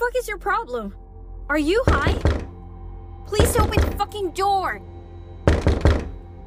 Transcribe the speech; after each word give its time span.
fuck 0.00 0.16
is 0.16 0.24
your 0.24 0.40
problem? 0.40 0.96
Are 1.52 1.60
you 1.60 1.84
high? 1.92 2.16
Please 3.28 3.52
open 3.60 3.76
the 3.76 3.92
fucking 4.00 4.32
door! 4.32 4.80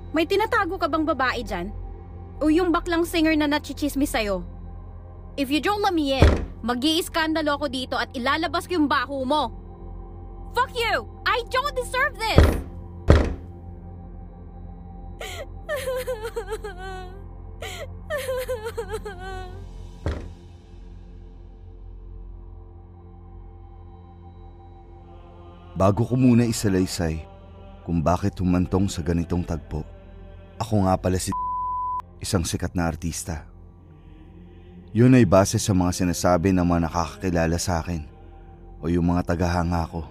May 0.09 0.25
tinatago 0.25 0.81
ka 0.81 0.89
bang 0.89 1.05
babae 1.05 1.45
dyan? 1.45 1.69
O 2.41 2.49
yung 2.49 2.73
baklang 2.73 3.05
singer 3.05 3.37
na 3.37 3.45
nachichismis 3.45 4.09
sa'yo? 4.09 4.41
If 5.37 5.53
you 5.53 5.61
don't 5.61 5.85
let 5.85 5.93
me 5.93 6.17
in, 6.17 6.25
mag 6.65 6.81
iiskandalo 6.81 7.61
ako 7.61 7.69
dito 7.69 7.93
at 7.93 8.09
ilalabas 8.17 8.65
ko 8.65 8.81
yung 8.81 8.89
baho 8.89 9.21
mo. 9.21 9.53
Fuck 10.57 10.73
you! 10.73 11.05
I 11.29 11.45
don't 11.53 11.77
deserve 11.77 12.17
this! 12.17 12.41
Bago 25.73 26.05
ko 26.05 26.13
muna 26.13 26.45
isalaysay 26.45 27.25
kung 27.81 27.97
bakit 27.97 28.37
humantong 28.37 28.85
sa 28.85 29.01
ganitong 29.01 29.41
tagpo, 29.41 29.81
ako 30.61 30.85
nga 30.85 30.93
pala 31.01 31.17
si 31.17 31.33
isang 32.23 32.45
sikat 32.45 32.77
na 32.77 32.85
artista. 32.85 33.49
Yun 34.93 35.17
ay 35.17 35.25
base 35.25 35.57
sa 35.57 35.73
mga 35.73 36.05
sinasabi 36.05 36.53
ng 36.53 36.61
mga 36.61 36.85
nakakakilala 36.85 37.57
sa 37.57 37.81
akin 37.81 38.05
o 38.77 38.85
yung 38.85 39.09
mga 39.09 39.33
tagahanga 39.33 39.89
ko. 39.89 40.05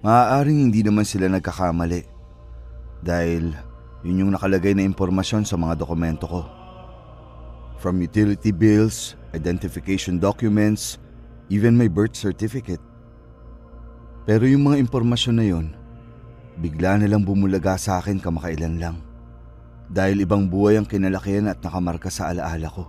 Maaaring 0.00 0.72
hindi 0.72 0.80
naman 0.80 1.04
sila 1.04 1.28
nagkakamali 1.28 2.08
dahil 3.04 3.52
yun 4.00 4.24
yung 4.24 4.32
nakalagay 4.32 4.72
na 4.72 4.80
impormasyon 4.88 5.44
sa 5.44 5.60
mga 5.60 5.76
dokumento 5.76 6.24
ko. 6.24 6.48
From 7.76 8.00
utility 8.00 8.48
bills, 8.48 9.12
identification 9.36 10.16
documents, 10.16 10.96
even 11.52 11.76
my 11.76 11.84
birth 11.84 12.16
certificate. 12.16 12.80
Pero 14.28 14.44
yung 14.44 14.68
mga 14.68 14.80
impormasyon 14.84 15.36
na 15.36 15.46
yon, 15.48 15.66
bigla 16.60 17.00
na 17.00 17.08
lang 17.08 17.24
bumulaga 17.24 17.80
sa 17.80 18.00
akin 18.00 18.20
kamakailan 18.20 18.76
lang. 18.76 18.96
Dahil 19.90 20.22
ibang 20.22 20.46
buhay 20.46 20.78
ang 20.78 20.86
kinalakihan 20.86 21.50
at 21.50 21.58
nakamarka 21.64 22.12
sa 22.12 22.30
alaala 22.30 22.68
ko. 22.70 22.86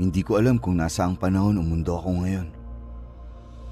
Hindi 0.00 0.24
ko 0.24 0.40
alam 0.40 0.56
kung 0.56 0.80
nasa 0.80 1.04
ang 1.04 1.14
panahon 1.14 1.60
o 1.60 1.62
mundo 1.62 1.94
ako 1.94 2.24
ngayon. 2.24 2.48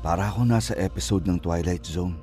Para 0.05 0.29
ako 0.31 0.47
nasa 0.47 0.77
episode 0.79 1.27
ng 1.27 1.41
Twilight 1.41 1.83
Zone. 1.89 2.15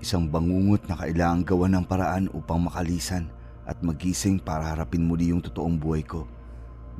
Isang 0.00 0.30
bangungot 0.30 0.86
na 0.88 0.96
kailangang 0.96 1.44
gawa 1.52 1.66
ng 1.68 1.84
paraan 1.84 2.26
upang 2.32 2.64
makalisan 2.64 3.28
at 3.66 3.78
magising 3.84 4.40
para 4.40 4.72
harapin 4.72 5.04
muli 5.04 5.30
yung 5.30 5.42
totoong 5.44 5.78
buhay 5.78 6.02
ko 6.02 6.26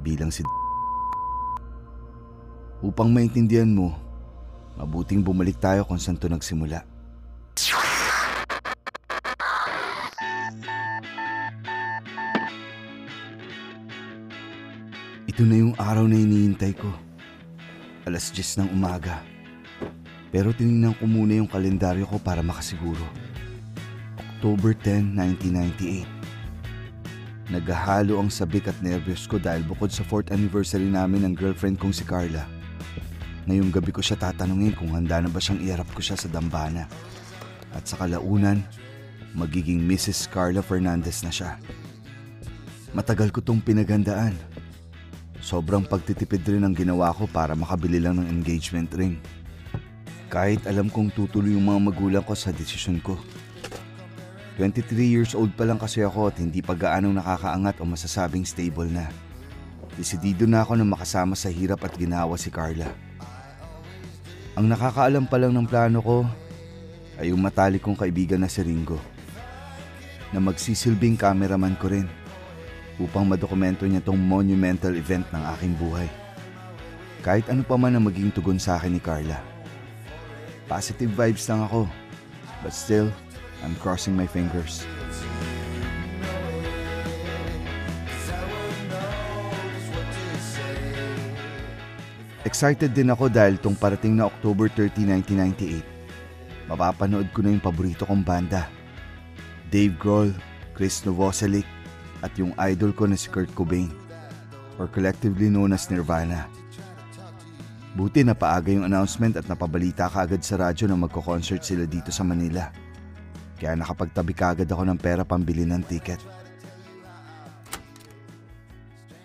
bilang 0.03 0.31
si 0.31 0.43
Upang 2.83 3.15
maintindihan 3.15 3.71
mo, 3.71 3.95
mabuting 4.77 5.25
bumalik 5.25 5.59
tayo 5.61 5.85
kung 5.85 6.01
saan 6.01 6.17
to 6.17 6.29
nagsimula. 6.29 6.85
Ito 15.33 15.49
na 15.49 15.57
yung 15.57 15.73
araw 15.81 16.05
na 16.05 16.21
iniintay 16.21 16.77
ko. 16.77 16.93
Alas 18.05 18.29
10 18.29 18.61
ng 18.61 18.69
umaga. 18.77 19.25
Pero 20.29 20.53
tinignan 20.53 20.93
ko 20.93 21.09
muna 21.09 21.41
yung 21.41 21.49
kalendaryo 21.49 22.05
ko 22.05 22.21
para 22.21 22.45
makasiguro. 22.45 23.01
October 24.21 24.77
10, 24.77 25.17
1998. 25.17 26.05
Naghahalo 27.49 28.21
ang 28.21 28.29
sabik 28.29 28.69
at 28.69 28.77
nervyos 28.85 29.25
ko 29.25 29.41
dahil 29.41 29.65
bukod 29.65 29.89
sa 29.89 30.05
4th 30.05 30.37
anniversary 30.37 30.93
namin 30.93 31.25
ng 31.25 31.33
girlfriend 31.33 31.81
kong 31.81 31.97
si 31.97 32.05
Carla. 32.05 32.45
Ngayong 33.43 33.75
gabi 33.75 33.91
ko 33.91 33.99
siya 33.99 34.15
tatanungin 34.15 34.79
kung 34.79 34.95
handa 34.95 35.19
na 35.19 35.27
ba 35.27 35.43
siyang 35.43 35.59
iharap 35.59 35.91
ko 35.91 35.99
siya 35.99 36.15
sa 36.15 36.31
dambana. 36.31 36.87
At 37.75 37.91
sa 37.91 37.99
kalaunan, 37.99 38.63
magiging 39.35 39.83
Mrs. 39.83 40.31
Carla 40.31 40.63
Fernandez 40.63 41.27
na 41.27 41.33
siya. 41.35 41.59
Matagal 42.95 43.35
ko 43.35 43.43
tong 43.43 43.59
pinagandaan. 43.59 44.37
Sobrang 45.43 45.83
pagtitipid 45.83 46.47
rin 46.47 46.63
ang 46.63 46.77
ginawa 46.77 47.11
ko 47.11 47.27
para 47.27 47.59
makabili 47.59 47.99
lang 47.99 48.23
ng 48.23 48.31
engagement 48.31 48.93
ring. 48.95 49.19
Kahit 50.31 50.63
alam 50.71 50.87
kong 50.87 51.11
tutuloy 51.11 51.59
yung 51.59 51.67
mga 51.67 51.81
magulang 51.83 52.25
ko 52.25 52.39
sa 52.39 52.55
desisyon 52.55 53.03
ko. 53.03 53.19
23 54.61 54.87
years 55.03 55.33
old 55.35 55.51
pa 55.59 55.67
lang 55.67 55.81
kasi 55.81 56.05
ako 56.05 56.31
at 56.31 56.39
hindi 56.39 56.63
pa 56.63 56.77
gaanong 56.77 57.19
nakakaangat 57.19 57.81
o 57.81 57.89
masasabing 57.89 58.47
stable 58.47 58.87
na. 58.87 59.11
Desidido 59.99 60.47
na 60.47 60.63
ako 60.63 60.79
na 60.79 60.87
makasama 60.87 61.35
sa 61.35 61.51
hirap 61.51 61.83
at 61.83 61.97
ginawa 61.99 62.39
si 62.39 62.53
Carla. 62.53 63.12
Ang 64.53 64.69
nakakaalam 64.69 65.25
pa 65.25 65.41
lang 65.41 65.57
ng 65.57 65.65
plano 65.65 66.05
ko 66.05 66.29
ay 67.17 67.33
yung 67.33 67.41
matalik 67.41 67.81
kong 67.81 67.97
kaibigan 67.97 68.45
na 68.45 68.53
si 68.53 68.61
Ringo 68.61 69.01
na 70.29 70.45
magsisilbing 70.45 71.17
cameraman 71.17 71.73
ko 71.81 71.89
rin 71.89 72.05
upang 73.01 73.25
madokumento 73.25 73.89
niya 73.89 74.05
tong 74.05 74.21
monumental 74.21 74.93
event 74.93 75.25
ng 75.33 75.43
aking 75.57 75.73
buhay. 75.81 76.09
Kahit 77.25 77.49
ano 77.49 77.65
pa 77.65 77.81
man 77.81 77.97
ang 77.97 78.05
maging 78.05 78.29
tugon 78.29 78.61
sa 78.61 78.77
akin 78.77 78.93
ni 78.93 79.01
Carla. 79.01 79.41
Positive 80.69 81.09
vibes 81.09 81.49
lang 81.49 81.65
ako. 81.65 81.89
But 82.61 82.77
still, 82.77 83.09
I'm 83.65 83.73
crossing 83.81 84.13
my 84.13 84.29
fingers. 84.29 84.85
Excited 92.43 92.91
din 92.91 93.07
ako 93.07 93.31
dahil 93.31 93.55
tong 93.55 93.79
parating 93.79 94.19
na 94.19 94.27
October 94.27 94.67
30, 94.67 95.07
1998, 95.31 96.67
mapapanood 96.67 97.31
ko 97.31 97.39
na 97.39 97.55
yung 97.55 97.63
paborito 97.63 98.03
kong 98.03 98.27
banda. 98.27 98.67
Dave 99.71 99.95
Grohl, 99.95 100.35
Chris 100.75 101.07
Novoselic, 101.07 101.63
at 102.19 102.35
yung 102.35 102.51
idol 102.67 102.91
ko 102.91 103.07
na 103.07 103.15
si 103.15 103.31
Kurt 103.31 103.47
Cobain, 103.55 103.95
or 104.75 104.91
collectively 104.91 105.47
known 105.47 105.71
as 105.71 105.87
Nirvana. 105.87 106.51
Buti 107.95 108.27
na 108.27 108.35
paaga 108.35 108.75
yung 108.75 108.91
announcement 108.91 109.39
at 109.39 109.47
napabalita 109.47 110.11
kaagad 110.11 110.43
sa 110.43 110.59
radyo 110.59 110.91
na 110.91 110.99
magko-concert 110.99 111.63
sila 111.63 111.87
dito 111.87 112.11
sa 112.11 112.27
Manila. 112.27 112.75
Kaya 113.55 113.79
nakapagtabi 113.79 114.35
kaagad 114.35 114.67
ako 114.67 114.83
ng 114.91 114.99
pera 114.99 115.23
pambili 115.23 115.63
ng 115.63 115.87
ticket. 115.87 116.19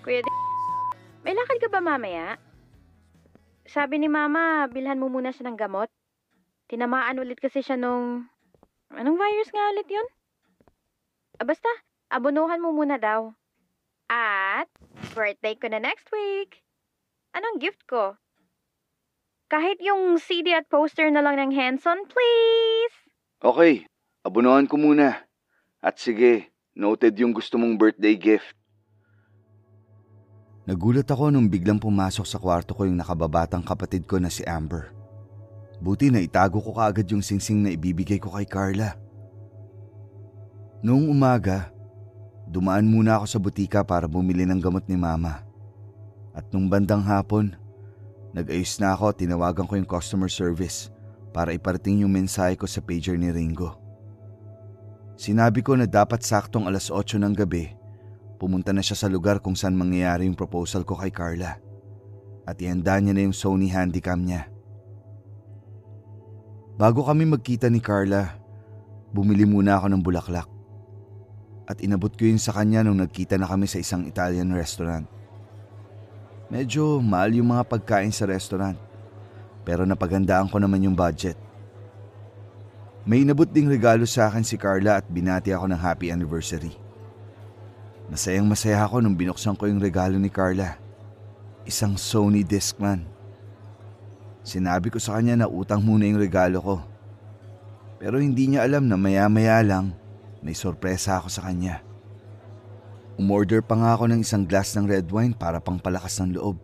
Kuya 0.06 0.22
may 1.26 1.34
lakad 1.34 1.58
ka 1.60 1.68
ba 1.68 1.82
mamaya? 1.82 2.47
Sabi 3.68 4.00
ni 4.00 4.08
Mama, 4.08 4.72
bilhan 4.72 4.96
mo 4.96 5.12
muna 5.12 5.36
siya 5.36 5.52
ng 5.52 5.60
gamot. 5.60 5.92
Tinamaan 6.72 7.20
ulit 7.20 7.36
kasi 7.36 7.60
siya 7.60 7.76
nung... 7.76 8.32
Anong 8.96 9.20
virus 9.20 9.52
nga 9.52 9.76
ulit 9.76 9.88
yun? 9.92 10.08
Ah, 11.36 11.44
basta, 11.44 11.68
abunuhan 12.08 12.64
mo 12.64 12.72
muna 12.72 12.96
daw. 12.96 13.36
At, 14.08 14.72
birthday 15.12 15.60
ko 15.60 15.68
na 15.68 15.84
next 15.84 16.08
week. 16.16 16.64
Anong 17.36 17.60
gift 17.60 17.84
ko? 17.86 18.16
Kahit 19.52 19.84
yung 19.84 20.16
CD 20.16 20.56
at 20.56 20.72
poster 20.72 21.12
na 21.12 21.20
lang 21.20 21.36
ng 21.36 21.52
Hanson, 21.52 22.08
please! 22.08 22.98
Okay, 23.44 23.84
abunuhan 24.24 24.72
ko 24.72 24.80
muna. 24.80 25.28
At 25.84 26.00
sige, 26.00 26.50
noted 26.72 27.20
yung 27.20 27.36
gusto 27.36 27.60
mong 27.60 27.76
birthday 27.76 28.16
gift. 28.16 28.57
Nagulat 30.68 31.08
ako 31.08 31.32
nung 31.32 31.48
biglang 31.48 31.80
pumasok 31.80 32.28
sa 32.28 32.36
kwarto 32.36 32.76
ko 32.76 32.84
yung 32.84 33.00
nakababatang 33.00 33.64
kapatid 33.64 34.04
ko 34.04 34.20
na 34.20 34.28
si 34.28 34.44
Amber. 34.44 34.92
Buti 35.80 36.12
na 36.12 36.20
itago 36.20 36.60
ko 36.60 36.76
kaagad 36.76 37.08
yung 37.08 37.24
singsing 37.24 37.64
na 37.64 37.72
ibibigay 37.72 38.20
ko 38.20 38.36
kay 38.36 38.44
Carla. 38.44 39.00
Noong 40.84 41.08
umaga, 41.08 41.72
dumaan 42.52 42.84
muna 42.84 43.16
ako 43.16 43.26
sa 43.32 43.40
butika 43.40 43.80
para 43.80 44.12
bumili 44.12 44.44
ng 44.44 44.60
gamot 44.60 44.84
ni 44.92 45.00
Mama. 45.00 45.40
At 46.36 46.52
nung 46.52 46.68
bandang 46.68 47.02
hapon, 47.08 47.56
nag-ayos 48.36 48.76
na 48.84 48.92
ako 48.92 49.16
at 49.16 49.24
tinawagan 49.24 49.72
ko 49.72 49.80
yung 49.80 49.88
customer 49.88 50.28
service 50.28 50.92
para 51.32 51.56
iparating 51.56 52.04
yung 52.04 52.12
mensahe 52.12 52.60
ko 52.60 52.68
sa 52.68 52.84
pager 52.84 53.16
ni 53.16 53.32
Ringo. 53.32 53.80
Sinabi 55.16 55.64
ko 55.64 55.80
na 55.80 55.88
dapat 55.88 56.28
saktong 56.28 56.68
alas 56.68 56.92
8 56.92 57.24
ng 57.24 57.32
gabi 57.40 57.72
Pumunta 58.38 58.70
na 58.70 58.86
siya 58.86 58.94
sa 58.94 59.10
lugar 59.10 59.42
kung 59.42 59.58
saan 59.58 59.74
mangyayari 59.74 60.30
yung 60.30 60.38
proposal 60.38 60.86
ko 60.86 60.94
kay 60.94 61.10
Carla. 61.10 61.58
At 62.46 62.62
ihanda 62.62 63.02
niya 63.02 63.18
na 63.18 63.26
yung 63.26 63.34
Sony 63.34 63.74
Handycam 63.74 64.22
niya. 64.22 64.46
Bago 66.78 67.02
kami 67.02 67.26
magkita 67.26 67.74
ni 67.74 67.82
Carla, 67.82 68.38
bumili 69.10 69.50
muna 69.50 69.82
ako 69.82 69.90
ng 69.90 70.02
bulaklak. 70.06 70.46
At 71.66 71.82
inabot 71.82 72.14
ko 72.14 72.30
yun 72.30 72.38
sa 72.38 72.54
kanya 72.54 72.86
nung 72.86 73.02
nagkita 73.02 73.36
na 73.42 73.50
kami 73.50 73.66
sa 73.66 73.82
isang 73.82 74.06
Italian 74.06 74.54
restaurant. 74.54 75.10
Medyo 76.48 77.02
mahal 77.04 77.36
yung 77.36 77.52
mga 77.52 77.68
pagkain 77.68 78.14
sa 78.14 78.24
restaurant. 78.30 78.78
Pero 79.68 79.84
napagandaan 79.84 80.48
ko 80.48 80.62
naman 80.64 80.86
yung 80.86 80.96
budget. 80.96 81.36
May 83.04 83.28
inabot 83.28 83.50
ding 83.50 83.68
regalo 83.68 84.08
sa 84.08 84.32
akin 84.32 84.46
si 84.46 84.56
Carla 84.56 85.02
at 85.02 85.10
binati 85.12 85.52
ako 85.52 85.68
ng 85.68 85.82
happy 85.82 86.08
anniversary. 86.14 86.87
Masayang 88.08 88.48
masaya 88.48 88.80
ako 88.88 89.04
nung 89.04 89.20
binuksan 89.20 89.60
ko 89.60 89.68
yung 89.68 89.84
regalo 89.84 90.16
ni 90.16 90.32
Carla. 90.32 90.80
Isang 91.68 92.00
Sony 92.00 92.48
Discman. 92.48 93.04
Sinabi 94.48 94.88
ko 94.88 94.96
sa 94.96 95.20
kanya 95.20 95.44
na 95.44 95.48
utang 95.52 95.84
muna 95.84 96.08
yung 96.08 96.16
regalo 96.16 96.64
ko. 96.64 96.76
Pero 98.00 98.24
hindi 98.24 98.48
niya 98.48 98.64
alam 98.64 98.88
na 98.88 98.96
maya-maya 98.96 99.60
lang 99.60 99.92
may 100.40 100.56
sorpresa 100.56 101.20
ako 101.20 101.28
sa 101.28 101.44
kanya. 101.52 101.84
Umorder 103.20 103.60
pa 103.60 103.76
nga 103.76 103.92
ako 103.92 104.08
ng 104.08 104.24
isang 104.24 104.48
glass 104.48 104.78
ng 104.78 104.88
red 104.88 105.12
wine 105.12 105.36
para 105.36 105.60
pangpalakas 105.60 106.22
ng 106.24 106.40
loob. 106.40 106.56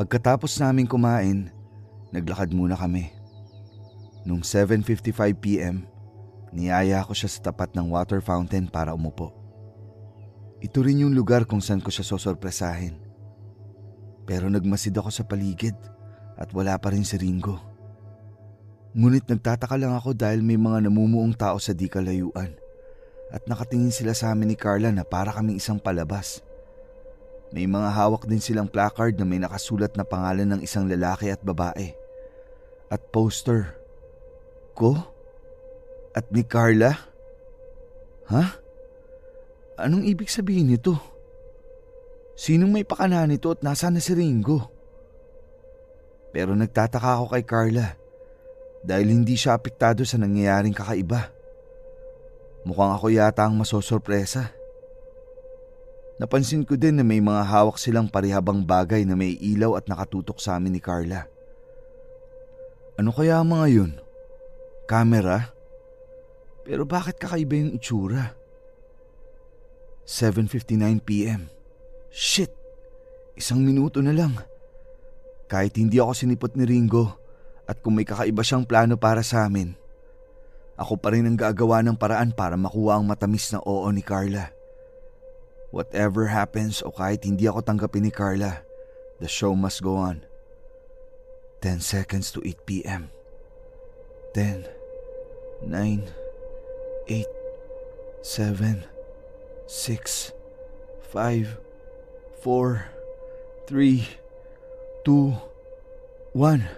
Pagkatapos 0.00 0.58
namin 0.58 0.88
kumain, 0.88 1.52
naglakad 2.10 2.50
muna 2.50 2.74
kami. 2.74 3.12
Nung 4.24 4.40
7.55pm, 4.40 5.84
niyaya 6.50 7.02
ko 7.06 7.14
siya 7.14 7.30
sa 7.30 7.50
tapat 7.50 7.74
ng 7.74 7.90
water 7.90 8.18
fountain 8.22 8.66
para 8.66 8.94
umupo. 8.94 9.34
Ito 10.60 10.84
rin 10.84 11.06
yung 11.06 11.16
lugar 11.16 11.48
kung 11.48 11.64
saan 11.64 11.80
ko 11.80 11.88
siya 11.88 12.04
sosorpresahin. 12.04 13.00
Pero 14.28 14.52
nagmasid 14.52 14.92
ako 14.92 15.08
sa 15.08 15.24
paligid 15.24 15.74
at 16.36 16.52
wala 16.52 16.76
pa 16.76 16.92
rin 16.92 17.02
si 17.02 17.16
Ringo. 17.16 17.56
Ngunit 18.92 19.24
nagtataka 19.30 19.78
lang 19.78 19.94
ako 19.94 20.12
dahil 20.12 20.42
may 20.42 20.58
mga 20.58 20.90
namumuong 20.90 21.32
tao 21.32 21.56
sa 21.62 21.70
di 21.70 21.86
kalayuan 21.86 22.52
at 23.30 23.46
nakatingin 23.46 23.94
sila 23.94 24.12
sa 24.12 24.34
amin 24.34 24.52
ni 24.52 24.56
Carla 24.58 24.90
na 24.90 25.06
para 25.06 25.30
kaming 25.30 25.56
isang 25.62 25.78
palabas. 25.78 26.42
May 27.50 27.66
mga 27.66 27.90
hawak 27.90 28.26
din 28.30 28.42
silang 28.42 28.70
placard 28.70 29.18
na 29.18 29.26
may 29.26 29.38
nakasulat 29.42 29.94
na 29.98 30.06
pangalan 30.06 30.54
ng 30.54 30.60
isang 30.62 30.86
lalaki 30.86 31.34
at 31.34 31.42
babae. 31.42 31.94
At 32.90 33.10
poster. 33.10 33.74
Ko? 34.74 34.98
At 36.10 36.26
ni 36.34 36.42
Carla? 36.42 36.98
Ha? 38.30 38.44
Anong 39.78 40.06
ibig 40.06 40.30
sabihin 40.30 40.70
nito? 40.70 40.98
Sinong 42.34 42.72
may 42.72 42.88
pakana 42.88 43.28
nito 43.28 43.52
at 43.52 43.62
nasa 43.62 43.92
na 43.92 44.02
si 44.02 44.16
Ringo? 44.16 44.70
Pero 46.30 46.54
nagtataka 46.54 47.20
ako 47.20 47.26
kay 47.36 47.44
Carla 47.46 47.94
dahil 48.80 49.12
hindi 49.12 49.36
siya 49.36 49.54
apektado 49.54 50.02
sa 50.08 50.16
nangyayaring 50.16 50.74
kakaiba. 50.74 51.30
Mukhang 52.64 52.92
ako 52.96 53.06
yata 53.12 53.44
ang 53.44 53.56
masosorpresa. 53.56 54.52
Napansin 56.20 56.68
ko 56.68 56.76
din 56.76 57.00
na 57.00 57.04
may 57.04 57.20
mga 57.24 57.40
hawak 57.48 57.80
silang 57.80 58.04
parihabang 58.04 58.60
bagay 58.60 59.08
na 59.08 59.16
may 59.16 59.40
ilaw 59.40 59.80
at 59.80 59.88
nakatutok 59.88 60.36
sa 60.36 60.60
amin 60.60 60.76
ni 60.76 60.80
Carla. 60.80 61.24
Ano 63.00 63.16
kaya 63.16 63.40
ang 63.40 63.48
mga 63.48 63.66
yun? 63.72 63.92
Camera? 64.84 65.59
Pero 66.70 66.86
bakit 66.86 67.18
kakaiba 67.18 67.58
yung 67.58 67.74
itsura? 67.74 68.30
7.59pm. 70.06 71.50
Shit! 72.14 72.54
Isang 73.34 73.66
minuto 73.66 73.98
na 73.98 74.14
lang. 74.14 74.38
Kahit 75.50 75.74
hindi 75.74 75.98
ako 75.98 76.14
sinipot 76.14 76.54
ni 76.54 76.62
Ringo 76.62 77.18
at 77.66 77.82
kung 77.82 77.98
may 77.98 78.06
kakaiba 78.06 78.46
siyang 78.46 78.62
plano 78.62 78.94
para 78.94 79.26
sa 79.26 79.50
amin, 79.50 79.74
ako 80.78 80.94
pa 80.94 81.10
rin 81.10 81.26
ang 81.26 81.34
gagawa 81.34 81.82
ng 81.82 81.98
paraan 81.98 82.30
para 82.30 82.54
makuha 82.54 83.02
ang 83.02 83.04
matamis 83.10 83.50
na 83.50 83.58
oo 83.66 83.90
ni 83.90 84.06
Carla. 84.06 84.54
Whatever 85.74 86.30
happens 86.30 86.86
o 86.86 86.94
kahit 86.94 87.26
hindi 87.26 87.50
ako 87.50 87.66
tanggapin 87.66 88.06
ni 88.06 88.14
Carla, 88.14 88.62
the 89.18 89.26
show 89.26 89.58
must 89.58 89.82
go 89.82 89.98
on. 89.98 90.22
10 91.66 91.82
seconds 91.82 92.30
to 92.30 92.38
8 92.46 92.62
p.m. 92.62 93.10
10, 94.38 94.70
9, 95.66 96.29
8, 97.10 97.26
7, 98.22 98.86
6, 99.66 100.32
5, 101.10 101.58
4, 102.38 102.86
3, 103.66 104.08
2, 105.02 105.34
1. 106.38 106.68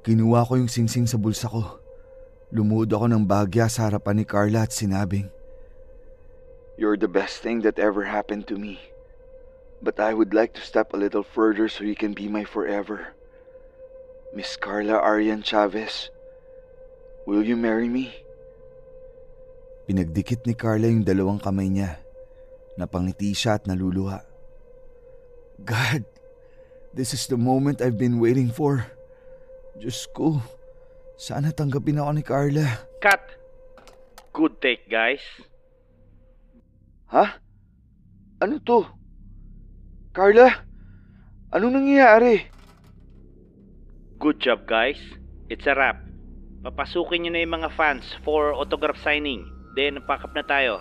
Kinuha 0.00 0.48
ko 0.48 0.56
yung 0.56 0.72
singsing 0.72 1.04
sa 1.04 1.20
bulsa 1.20 1.52
ko. 1.52 1.76
Lumuhod 2.56 2.88
ako 2.88 3.04
ng 3.04 3.28
bagya 3.28 3.68
sa 3.68 3.92
harapan 3.92 4.16
ni 4.16 4.24
Carla 4.24 4.64
at 4.64 4.72
sinabing, 4.72 5.28
You're 6.80 6.96
the 6.96 7.12
best 7.12 7.44
thing 7.44 7.60
that 7.68 7.76
ever 7.76 8.08
happened 8.08 8.48
to 8.48 8.56
me. 8.56 8.80
But 9.84 10.00
I 10.00 10.16
would 10.16 10.32
like 10.32 10.56
to 10.56 10.64
step 10.64 10.96
a 10.96 10.96
little 10.96 11.20
further 11.22 11.68
so 11.68 11.84
you 11.84 11.92
can 11.92 12.16
be 12.16 12.32
my 12.32 12.48
forever. 12.48 13.12
Miss 14.32 14.56
Carla 14.56 14.96
Arian 15.04 15.44
Chavez, 15.44 16.08
will 17.28 17.44
you 17.44 17.60
marry 17.60 17.92
me? 17.92 18.23
Pinagdikit 19.84 20.48
ni 20.48 20.56
Carla 20.56 20.88
yung 20.88 21.04
dalawang 21.04 21.36
kamay 21.36 21.68
niya. 21.68 22.00
Napangiti 22.80 23.36
siya 23.36 23.60
at 23.60 23.68
naluluha. 23.68 24.24
God, 25.60 26.08
this 26.96 27.12
is 27.12 27.28
the 27.28 27.36
moment 27.36 27.84
I've 27.84 28.00
been 28.00 28.16
waiting 28.16 28.48
for. 28.48 28.88
Diyos 29.76 30.08
ko, 30.16 30.40
sana 31.20 31.52
tanggapin 31.52 32.00
ako 32.00 32.10
ni 32.16 32.24
Carla. 32.24 32.66
Cut! 33.04 33.22
Good 34.34 34.58
take, 34.58 34.90
guys. 34.90 35.22
Ha? 37.14 37.38
Ano 38.42 38.58
to? 38.66 38.82
Carla? 40.10 40.66
Anong 41.54 41.78
nangyayari? 41.78 42.50
Good 44.18 44.42
job, 44.42 44.66
guys. 44.66 44.98
It's 45.46 45.70
a 45.70 45.76
wrap. 45.78 46.02
Papasukin 46.66 47.22
nyo 47.22 47.30
na 47.30 47.46
yung 47.46 47.62
mga 47.62 47.70
fans 47.78 48.02
for 48.26 48.50
autograph 48.50 48.98
signing. 49.04 49.53
Then, 49.74 49.98
pack 50.06 50.22
up 50.22 50.30
na 50.38 50.46
tayo. 50.46 50.78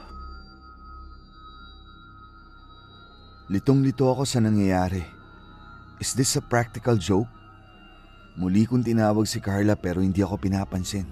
Litong-lito 3.49 4.05
ako 4.05 4.21
sa 4.21 4.37
nangyayari. 4.37 5.01
Is 5.97 6.13
this 6.13 6.37
a 6.37 6.43
practical 6.45 6.93
joke? 7.01 7.29
Muli 8.37 8.69
kong 8.69 8.85
tinawag 8.85 9.25
si 9.25 9.41
Carla 9.41 9.73
pero 9.73 10.01
hindi 10.01 10.21
ako 10.21 10.37
pinapansin. 10.37 11.09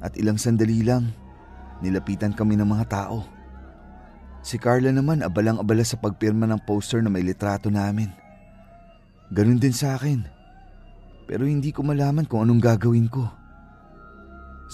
At 0.00 0.16
ilang 0.16 0.40
sandali 0.40 0.80
lang, 0.80 1.12
nilapitan 1.84 2.32
kami 2.32 2.56
ng 2.56 2.68
mga 2.68 2.86
tao. 2.88 3.24
Si 4.44 4.56
Carla 4.56 4.92
naman 4.92 5.24
abalang-abala 5.24 5.84
sa 5.84 6.00
pagpirma 6.00 6.48
ng 6.48 6.64
poster 6.64 7.00
na 7.00 7.12
may 7.12 7.24
litrato 7.24 7.68
namin. 7.68 8.12
Ganun 9.32 9.60
din 9.60 9.72
sa 9.72 9.96
akin. 9.96 10.24
Pero 11.24 11.48
hindi 11.48 11.72
ko 11.72 11.80
malaman 11.84 12.28
kung 12.28 12.44
anong 12.44 12.60
gagawin 12.60 13.08
ko. 13.08 13.43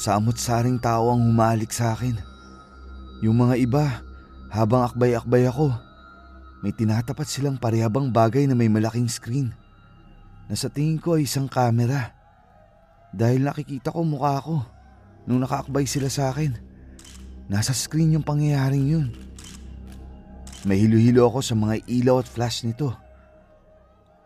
Samot-saring 0.00 0.81
tao 0.81 1.12
ang 1.12 1.20
humalik 1.29 1.76
sa 1.76 1.93
akin. 1.93 2.17
Yung 3.20 3.37
mga 3.37 3.61
iba, 3.61 3.85
habang 4.49 4.81
akbay-akbay 4.88 5.44
ako, 5.44 5.76
may 6.64 6.73
tinatapat 6.73 7.29
silang 7.29 7.61
parehabang 7.61 8.08
bagay 8.08 8.49
na 8.49 8.56
may 8.56 8.73
malaking 8.73 9.12
screen. 9.12 9.52
Na 10.49 10.57
sa 10.57 10.73
tingin 10.73 10.97
ko 10.97 11.21
ay 11.21 11.28
isang 11.28 11.52
camera. 11.52 12.16
Dahil 13.12 13.45
nakikita 13.45 13.92
ko 13.92 14.00
mukha 14.00 14.40
ko 14.40 14.64
nung 15.28 15.45
nakaakbay 15.45 15.85
sila 15.85 16.09
sa 16.09 16.33
akin. 16.33 16.57
Nasa 17.52 17.76
screen 17.76 18.16
yung 18.16 18.25
pangyayaring 18.25 18.87
yun. 18.88 19.12
May 20.64 20.80
hilo-hilo 20.80 21.28
ako 21.28 21.45
sa 21.45 21.52
mga 21.52 21.76
ilaw 21.85 22.25
at 22.25 22.28
flash 22.33 22.64
nito. 22.64 22.88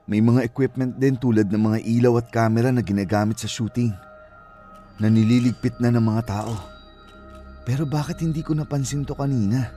May 0.07 0.23
mga 0.23 0.47
equipment 0.47 1.03
din 1.03 1.19
tulad 1.19 1.51
ng 1.51 1.63
mga 1.75 1.79
ilaw 1.83 2.23
at 2.23 2.31
camera 2.31 2.71
na 2.71 2.87
ginagamit 2.87 3.43
sa 3.43 3.51
shooting 3.51 4.14
na 4.99 5.11
nililigpit 5.11 5.79
na 5.83 5.91
ng 5.91 6.05
mga 6.05 6.23
tao. 6.27 6.55
Pero 7.65 7.89
bakit 7.89 8.21
hindi 8.21 8.45
ko 8.45 8.53
napansin 8.53 9.03
to 9.03 9.17
kanina? 9.17 9.73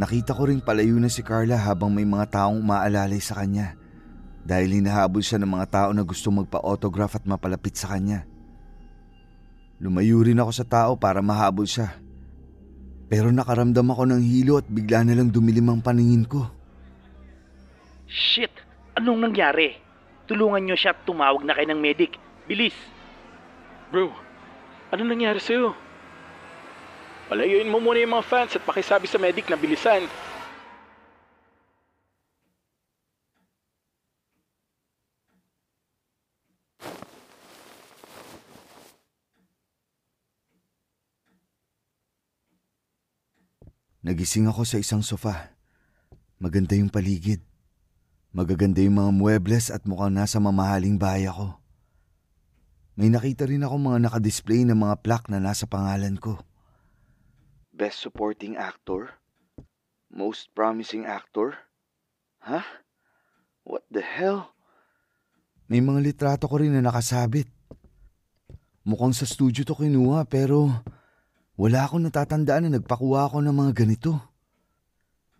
Nakita 0.00 0.32
ko 0.32 0.48
rin 0.48 0.64
palayo 0.64 0.96
na 0.96 1.12
si 1.12 1.20
Carla 1.20 1.60
habang 1.60 1.92
may 1.92 2.08
mga 2.08 2.32
taong 2.32 2.64
umaalalay 2.64 3.20
sa 3.20 3.44
kanya 3.44 3.76
dahil 4.42 4.80
hinahabol 4.80 5.22
siya 5.22 5.38
ng 5.38 5.50
mga 5.52 5.66
tao 5.68 5.90
na 5.92 6.02
gusto 6.02 6.32
magpa-autograph 6.32 7.20
at 7.20 7.24
mapalapit 7.28 7.76
sa 7.76 7.92
kanya. 7.92 8.24
Lumayo 9.82 10.24
rin 10.24 10.40
ako 10.40 10.52
sa 10.54 10.66
tao 10.66 10.96
para 10.96 11.20
mahabol 11.20 11.66
siya. 11.68 11.98
Pero 13.12 13.28
nakaramdam 13.28 13.84
ako 13.92 14.02
ng 14.08 14.22
hilo 14.24 14.56
at 14.56 14.66
bigla 14.66 15.04
na 15.04 15.12
lang 15.12 15.28
dumilim 15.28 15.68
ang 15.68 15.84
paningin 15.84 16.24
ko. 16.24 16.48
Shit! 18.08 18.52
Anong 18.96 19.28
nangyari? 19.28 19.76
Tulungan 20.24 20.64
nyo 20.64 20.76
siya 20.76 20.96
at 20.96 21.04
tumawag 21.04 21.44
na 21.44 21.52
kayo 21.52 21.68
ng 21.68 21.80
medic. 21.80 22.16
Bilis! 22.48 22.91
Bro, 23.92 24.08
ano 24.88 25.04
nangyari 25.04 25.36
sa'yo? 25.36 25.76
Palayuin 27.28 27.68
mo 27.68 27.76
muna 27.76 28.00
yung 28.00 28.16
mga 28.16 28.24
fans 28.24 28.56
at 28.56 28.64
pakisabi 28.64 29.04
sa 29.04 29.20
medic 29.20 29.52
na 29.52 29.60
bilisan. 29.60 30.08
Nagising 44.00 44.48
ako 44.48 44.64
sa 44.64 44.80
isang 44.80 45.04
sofa. 45.04 45.52
Maganda 46.40 46.72
yung 46.80 46.88
paligid. 46.88 47.44
Magaganda 48.32 48.80
yung 48.80 48.96
mga 48.96 49.12
muebles 49.12 49.68
at 49.68 49.84
mukhang 49.84 50.16
nasa 50.16 50.40
mamahaling 50.40 50.96
bahay 50.96 51.28
ako. 51.28 51.61
May 52.92 53.08
nakita 53.08 53.48
rin 53.48 53.64
ako 53.64 53.80
mga 53.80 53.98
nakadisplay 54.04 54.68
ng 54.68 54.76
mga 54.76 55.00
plaque 55.00 55.32
na 55.32 55.40
nasa 55.40 55.64
pangalan 55.64 56.20
ko. 56.20 56.36
Best 57.72 58.04
Supporting 58.04 58.60
Actor? 58.60 59.16
Most 60.12 60.52
Promising 60.52 61.08
Actor? 61.08 61.56
Ha? 62.44 62.60
What 63.64 63.88
the 63.88 64.04
hell? 64.04 64.52
May 65.72 65.80
mga 65.80 66.04
litrato 66.04 66.44
ko 66.44 66.60
rin 66.60 66.76
na 66.76 66.84
nakasabit. 66.84 67.48
Mukhang 68.84 69.16
sa 69.16 69.24
studio 69.24 69.64
to 69.64 69.72
kinuha 69.72 70.28
pero 70.28 70.68
wala 71.56 71.88
akong 71.88 72.04
natatandaan 72.04 72.68
na 72.68 72.76
nagpakuha 72.76 73.30
ako 73.30 73.40
ng 73.40 73.56
mga 73.56 73.72
ganito. 73.72 74.20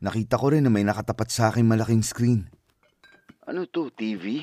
Nakita 0.00 0.40
ko 0.40 0.56
rin 0.56 0.64
na 0.64 0.72
may 0.72 0.88
nakatapat 0.88 1.28
sa 1.28 1.52
akin 1.52 1.68
malaking 1.68 2.00
screen. 2.00 2.48
Ano 3.44 3.68
to, 3.68 3.92
TV? 3.92 4.40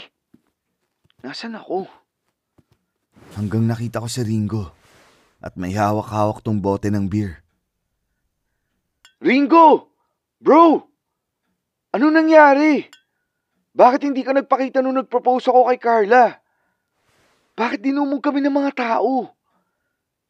Nasaan 1.26 1.58
ako? 1.58 1.90
Hanggang 3.38 3.70
nakita 3.70 4.02
ko 4.02 4.08
si 4.10 4.26
Ringo 4.26 4.74
at 5.40 5.56
may 5.56 5.72
hawak-hawak 5.76 6.42
tong 6.42 6.58
bote 6.60 6.90
ng 6.90 7.06
beer. 7.06 7.44
Ringo! 9.20 9.92
Bro! 10.40 10.88
Ano 11.92 12.08
nangyari? 12.10 12.88
Bakit 13.76 14.02
hindi 14.08 14.22
ka 14.24 14.34
nagpakita 14.34 14.80
nung 14.80 14.98
nag-propose 14.98 15.52
ako 15.52 15.70
kay 15.70 15.80
Carla? 15.80 16.40
Bakit 17.60 17.84
dinumog 17.84 18.24
kami 18.24 18.40
ng 18.40 18.56
mga 18.56 18.72
tao? 18.76 19.36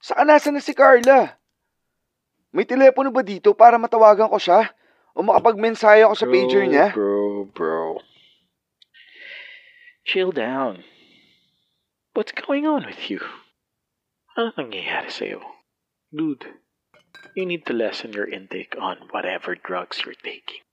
Saan 0.02 0.32
nasa 0.32 0.50
na 0.50 0.64
si 0.64 0.74
Carla? 0.74 1.38
May 2.50 2.66
telepono 2.66 3.14
ba 3.14 3.22
dito 3.22 3.54
para 3.54 3.78
matawagan 3.78 4.32
ko 4.32 4.42
siya? 4.42 4.74
O 5.14 5.22
makapag-mensahe 5.22 6.02
ako 6.06 6.16
sa 6.18 6.26
pager 6.26 6.66
niya? 6.66 6.88
Bro, 6.94 7.54
bro. 7.54 8.02
Chill 10.10 10.34
down. 10.34 10.82
What's 12.20 12.36
going 12.36 12.68
on 12.68 12.84
with 12.84 13.08
you? 13.08 13.24
Ano 14.36 14.52
nangyayari 14.60 15.08
sa'yo? 15.08 15.40
Dude, 16.12 16.52
you 17.32 17.48
need 17.48 17.64
to 17.64 17.72
lessen 17.72 18.12
your 18.12 18.28
intake 18.28 18.76
on 18.76 19.08
whatever 19.16 19.56
drugs 19.56 20.04
you're 20.04 20.20
taking. 20.20 20.68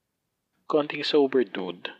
Konting 0.67 1.07
sober, 1.07 1.47
dude. 1.47 1.95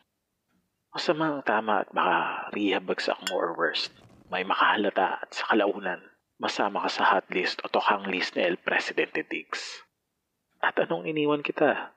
Masama 0.91 1.39
ang 1.39 1.47
tama 1.47 1.87
at 1.87 1.95
baka 1.95 2.51
rehab 2.51 2.91
bagsak 2.91 3.15
mo 3.31 3.39
or 3.39 3.55
worst. 3.55 3.95
May 4.27 4.43
makahalata 4.43 5.23
at 5.23 5.31
sa 5.31 5.55
kalaunan, 5.55 6.03
masama 6.43 6.83
ka 6.83 6.91
sa 6.91 7.15
hot 7.15 7.31
list 7.31 7.63
o 7.63 7.71
tokang 7.71 8.03
list 8.11 8.35
ni 8.35 8.43
El 8.43 8.59
Presidente 8.59 9.23
Diggs. 9.23 9.79
At 10.59 10.75
anong 10.75 11.07
iniwan 11.07 11.39
kita? 11.39 11.95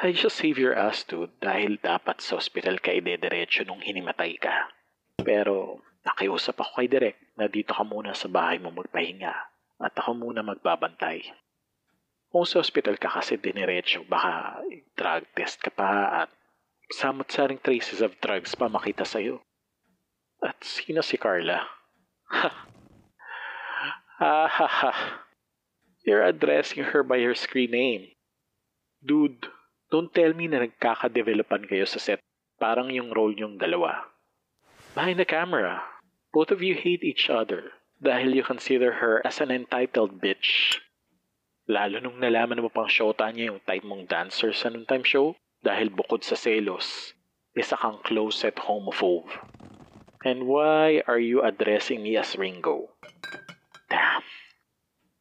I 0.00 0.16
just 0.16 0.40
save 0.40 0.56
your 0.56 0.72
ass, 0.72 1.04
dude, 1.04 1.36
dahil 1.44 1.84
dapat 1.84 2.24
sa 2.24 2.40
ospital 2.40 2.80
ka 2.80 2.96
idediretso 2.96 3.68
nung 3.68 3.84
hinimatay 3.84 4.40
ka. 4.40 4.72
Pero 5.20 5.84
nakiusap 6.06 6.58
ako 6.60 6.82
kay 6.82 6.88
Direk 6.90 7.18
na 7.34 7.46
dito 7.50 7.74
ka 7.74 7.82
muna 7.82 8.14
sa 8.14 8.30
bahay 8.30 8.58
mo 8.62 8.70
magpahinga 8.70 9.34
at 9.78 9.94
ako 9.94 10.14
muna 10.18 10.42
magbabantay. 10.42 11.22
Kung 12.28 12.44
sa 12.44 12.60
ospital 12.60 13.00
ka 13.00 13.08
kasi 13.08 13.40
diniretso, 13.40 14.04
baka 14.04 14.60
drug 14.98 15.24
test 15.32 15.64
ka 15.64 15.72
pa 15.72 16.22
at 16.26 16.30
samot-saring 16.92 17.60
traces 17.60 18.04
of 18.04 18.16
drugs 18.20 18.52
pa 18.52 18.68
makita 18.68 19.04
sa'yo. 19.04 19.40
At 20.44 20.60
sino 20.60 21.00
si 21.00 21.16
Carla? 21.16 21.64
Ha 22.28 22.50
ha 24.56 24.68
ha. 24.68 24.92
You're 26.04 26.24
addressing 26.24 26.84
her 26.92 27.04
by 27.04 27.20
her 27.24 27.36
screen 27.36 27.72
name. 27.72 28.04
Dude, 29.00 29.48
don't 29.92 30.12
tell 30.12 30.32
me 30.32 30.48
na 30.48 30.64
nagkakadevelopan 30.64 31.68
kayo 31.68 31.84
sa 31.88 32.00
set. 32.00 32.20
Parang 32.58 32.90
yung 32.90 33.14
role 33.14 33.36
nyong 33.36 33.56
dalawa. 33.56 34.04
Behind 34.94 35.18
the 35.18 35.24
camera, 35.24 35.82
both 36.32 36.50
of 36.50 36.62
you 36.62 36.74
hate 36.74 37.04
each 37.04 37.28
other 37.28 37.72
dahil 37.98 38.34
you 38.34 38.42
consider 38.42 39.02
her 39.02 39.20
as 39.26 39.40
an 39.40 39.50
entitled 39.50 40.20
bitch. 40.20 40.78
Lalo 41.68 42.00
nung 42.00 42.16
nalaman 42.16 42.62
mo 42.64 42.72
pang 42.72 42.88
shota 42.88 43.28
niya 43.28 43.52
yung 43.52 43.60
type 43.66 43.84
mong 43.84 44.08
dancer 44.08 44.56
sa 44.56 44.72
noontime 44.72 45.04
show 45.04 45.36
dahil 45.60 45.92
bukod 45.92 46.24
sa 46.24 46.32
selos, 46.32 47.12
isa 47.52 47.76
kang 47.76 48.00
closet 48.00 48.56
homophobe. 48.64 49.28
And 50.24 50.48
why 50.48 51.02
are 51.06 51.20
you 51.20 51.42
addressing 51.42 52.02
me 52.02 52.16
as 52.16 52.34
Ringo? 52.34 52.96
Damn. 53.90 54.24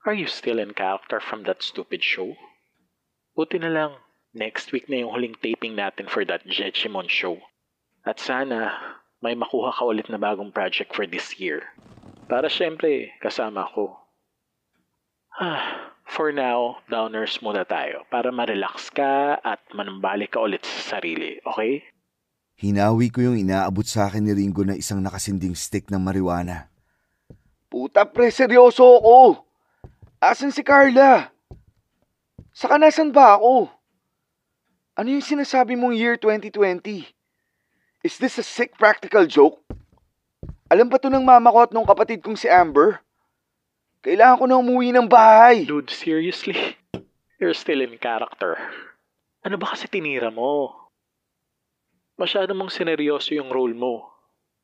Are 0.06 0.16
you 0.16 0.26
still 0.26 0.58
in 0.58 0.74
character 0.74 1.20
from 1.20 1.44
that 1.44 1.62
stupid 1.62 2.02
show? 2.02 2.34
Buti 3.38 3.60
na 3.62 3.70
lang, 3.70 3.94
next 4.34 4.72
week 4.72 4.90
na 4.90 5.06
yung 5.06 5.14
huling 5.14 5.38
taping 5.38 5.78
natin 5.78 6.10
for 6.10 6.26
that 6.26 6.48
Jejimon 6.48 7.10
show. 7.10 7.38
At 8.06 8.18
sana, 8.24 8.97
may 9.22 9.34
makuha 9.34 9.74
ka 9.74 9.84
ulit 9.86 10.08
na 10.10 10.22
bagong 10.22 10.54
project 10.54 10.94
for 10.94 11.10
this 11.10 11.38
year. 11.42 11.74
Para 12.30 12.52
syempre, 12.52 13.16
kasama 13.24 13.66
ko. 13.74 13.98
Ah, 15.38 15.94
for 16.06 16.34
now, 16.34 16.82
downers 16.90 17.42
muna 17.42 17.66
tayo 17.66 18.06
para 18.10 18.30
ma-relax 18.34 18.90
ka 18.94 19.38
at 19.42 19.62
manambalik 19.74 20.34
ka 20.34 20.42
ulit 20.42 20.66
sa 20.66 20.98
sarili, 20.98 21.38
okay? 21.46 21.86
Hinawi 22.58 23.14
ko 23.14 23.22
yung 23.22 23.38
inaabot 23.38 23.86
sa 23.86 24.10
akin 24.10 24.26
ni 24.26 24.34
Ringo 24.34 24.66
na 24.66 24.74
isang 24.74 24.98
nakasinding 24.98 25.54
stick 25.54 25.94
ng 25.94 26.02
marijuana. 26.02 26.74
Puta 27.70 28.02
pre, 28.10 28.34
seryoso 28.34 28.98
ako. 28.98 29.46
Asan 30.18 30.50
si 30.50 30.66
Carla? 30.66 31.30
Saka 32.50 32.82
nasan 32.82 33.14
ba 33.14 33.38
ako? 33.38 33.70
Ano 34.98 35.14
yung 35.14 35.22
sinasabi 35.22 35.78
mong 35.78 35.94
year 35.94 36.18
2020? 36.18 37.17
Is 38.06 38.22
this 38.22 38.38
a 38.38 38.46
sick 38.46 38.78
practical 38.78 39.26
joke? 39.26 39.58
Alam 40.70 40.92
ba 40.92 41.02
to 41.02 41.10
ng 41.10 41.26
mama 41.26 41.50
ko 41.50 41.60
at 41.66 41.74
nung 41.74 41.88
kapatid 41.88 42.22
kong 42.22 42.38
si 42.38 42.46
Amber? 42.46 43.02
Kailangan 44.06 44.38
ko 44.38 44.46
na 44.46 44.60
umuwi 44.62 44.94
ng 44.94 45.10
bahay. 45.10 45.66
Dude, 45.66 45.90
seriously? 45.90 46.78
You're 47.42 47.58
still 47.58 47.82
in 47.82 47.98
character. 47.98 48.60
Ano 49.42 49.58
ba 49.58 49.74
kasi 49.74 49.90
tinira 49.90 50.30
mo? 50.30 50.74
Masyado 52.22 52.54
mong 52.54 52.70
sineryoso 52.70 53.34
yung 53.34 53.50
role 53.50 53.74
mo. 53.74 54.10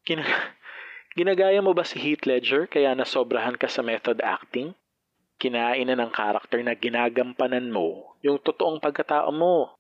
Gina 0.05 0.25
Ginagaya 1.17 1.61
mo 1.61 1.77
ba 1.77 1.85
si 1.85 2.01
Heath 2.01 2.25
Ledger 2.25 2.65
kaya 2.65 2.97
nasobrahan 2.97 3.53
ka 3.53 3.69
sa 3.69 3.85
method 3.85 4.17
acting? 4.25 4.73
Kinain 5.37 5.85
na 5.85 5.93
ng 5.93 6.09
karakter 6.09 6.65
na 6.65 6.73
ginagampanan 6.73 7.69
mo 7.69 8.17
yung 8.25 8.41
totoong 8.41 8.81
pagkatao 8.81 9.29
mo. 9.29 9.77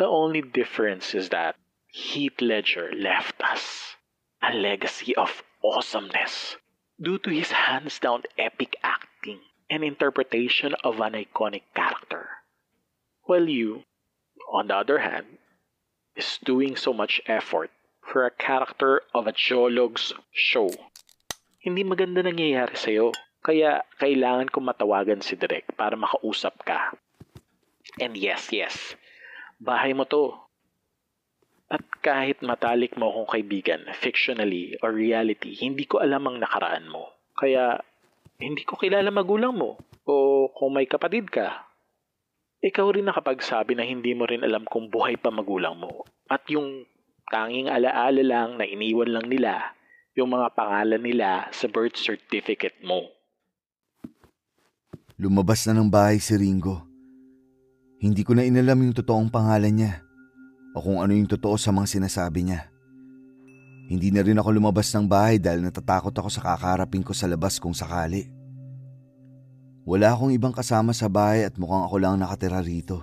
The 0.00 0.08
only 0.08 0.40
difference 0.40 1.12
is 1.12 1.28
that 1.32 1.60
Heath 1.96 2.44
Ledger 2.44 2.92
left 2.92 3.40
us 3.40 3.96
a 4.44 4.52
legacy 4.52 5.16
of 5.16 5.42
awesomeness 5.64 6.60
due 7.00 7.16
to 7.24 7.30
his 7.32 7.56
hands-down 7.56 8.28
epic 8.36 8.76
acting 8.84 9.40
and 9.72 9.82
interpretation 9.82 10.76
of 10.84 11.00
an 11.00 11.16
iconic 11.16 11.64
character. 11.72 12.44
While 13.24 13.48
you, 13.48 13.88
on 14.52 14.68
the 14.68 14.76
other 14.76 14.98
hand, 15.08 15.40
is 16.14 16.36
doing 16.44 16.76
so 16.76 16.92
much 16.92 17.22
effort 17.24 17.72
for 18.04 18.26
a 18.26 18.30
character 18.30 19.00
of 19.14 19.26
a 19.26 19.32
geolog's 19.32 20.12
show. 20.36 20.68
Hindi 21.64 21.80
maganda 21.80 22.20
nangyayari 22.20 22.76
sa'yo. 22.76 23.16
Kaya 23.40 23.88
kailangan 23.96 24.52
ko 24.52 24.60
matawagan 24.60 25.24
si 25.24 25.32
Direk 25.32 25.72
para 25.80 25.96
makausap 25.96 26.60
ka. 26.60 26.92
And 27.96 28.20
yes, 28.20 28.52
yes, 28.52 28.92
bahay 29.64 29.96
mo 29.96 30.04
to. 30.12 30.45
At 31.66 31.82
kahit 31.98 32.46
matalik 32.46 32.94
mo 32.94 33.10
akong 33.10 33.34
kaibigan, 33.34 33.82
fictionally 33.98 34.78
or 34.86 34.94
reality, 34.94 35.58
hindi 35.58 35.82
ko 35.82 35.98
alam 35.98 36.22
ang 36.30 36.38
nakaraan 36.38 36.86
mo. 36.86 37.10
Kaya 37.34 37.82
hindi 38.38 38.62
ko 38.62 38.78
kilala 38.78 39.10
magulang 39.10 39.58
mo. 39.58 39.74
O 40.06 40.46
kung 40.54 40.78
may 40.78 40.86
kapatid 40.86 41.26
ka. 41.26 41.66
Ikaw 42.62 42.86
rin 42.94 43.10
nakapagsabi 43.10 43.74
na 43.74 43.82
hindi 43.82 44.14
mo 44.14 44.30
rin 44.30 44.46
alam 44.46 44.62
kung 44.62 44.86
buhay 44.86 45.18
pa 45.18 45.34
magulang 45.34 45.74
mo. 45.74 46.06
At 46.30 46.46
yung 46.46 46.86
tanging 47.26 47.66
alaala 47.66 48.22
lang 48.22 48.62
na 48.62 48.64
iniwan 48.64 49.10
lang 49.10 49.26
nila 49.26 49.74
yung 50.14 50.32
mga 50.32 50.54
pangalan 50.54 51.02
nila 51.02 51.50
sa 51.50 51.66
birth 51.66 51.98
certificate 51.98 52.78
mo. 52.86 53.10
Lumabas 55.18 55.66
na 55.66 55.74
ng 55.74 55.90
bahay 55.90 56.22
si 56.22 56.38
Ringo. 56.38 56.86
Hindi 57.98 58.22
ko 58.22 58.38
na 58.38 58.46
inalam 58.46 58.78
yung 58.86 58.94
totoong 58.94 59.28
pangalan 59.28 59.74
niya 59.74 60.05
o 60.76 60.84
kung 60.84 61.00
ano 61.00 61.16
yung 61.16 61.24
totoo 61.24 61.56
sa 61.56 61.72
mga 61.72 61.88
sinasabi 61.88 62.52
niya. 62.52 62.68
Hindi 63.88 64.12
na 64.12 64.20
rin 64.20 64.36
ako 64.36 64.60
lumabas 64.60 64.92
ng 64.92 65.08
bahay 65.08 65.40
dahil 65.40 65.64
natatakot 65.64 66.12
ako 66.12 66.28
sa 66.28 66.44
kakarapin 66.44 67.00
ko 67.00 67.16
sa 67.16 67.24
labas 67.24 67.56
kung 67.56 67.72
sakali. 67.72 68.28
Wala 69.88 70.12
akong 70.12 70.36
ibang 70.36 70.52
kasama 70.52 70.92
sa 70.92 71.08
bahay 71.08 71.48
at 71.48 71.56
mukhang 71.56 71.86
ako 71.86 71.96
lang 71.96 72.20
nakatira 72.20 72.60
rito. 72.60 73.00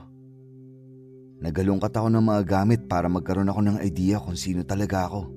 Nagalungkat 1.42 1.96
ako 1.96 2.14
ng 2.14 2.24
mga 2.24 2.42
gamit 2.46 2.82
para 2.86 3.10
magkaroon 3.10 3.50
ako 3.50 3.62
ng 3.64 3.78
idea 3.82 4.22
kung 4.22 4.38
sino 4.38 4.62
talaga 4.68 5.10
ako. 5.10 5.32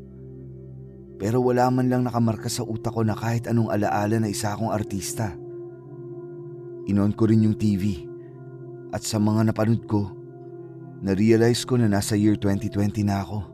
Pero 1.16 1.40
wala 1.40 1.70
man 1.72 1.88
lang 1.88 2.04
nakamarka 2.04 2.52
sa 2.52 2.66
utak 2.66 2.92
ko 2.92 3.00
na 3.00 3.16
kahit 3.16 3.48
anong 3.48 3.72
alaala 3.72 4.20
na 4.20 4.28
isa 4.28 4.52
akong 4.52 4.74
artista. 4.74 5.32
Inon 6.90 7.16
ko 7.16 7.30
rin 7.30 7.46
yung 7.46 7.56
TV 7.56 8.04
at 8.92 9.06
sa 9.06 9.16
mga 9.16 9.50
napanood 9.50 9.86
ko, 9.88 10.25
na-realize 11.06 11.62
ko 11.62 11.78
na 11.78 11.86
nasa 11.86 12.18
year 12.18 12.34
2020 12.34 13.06
na 13.06 13.22
ako. 13.22 13.46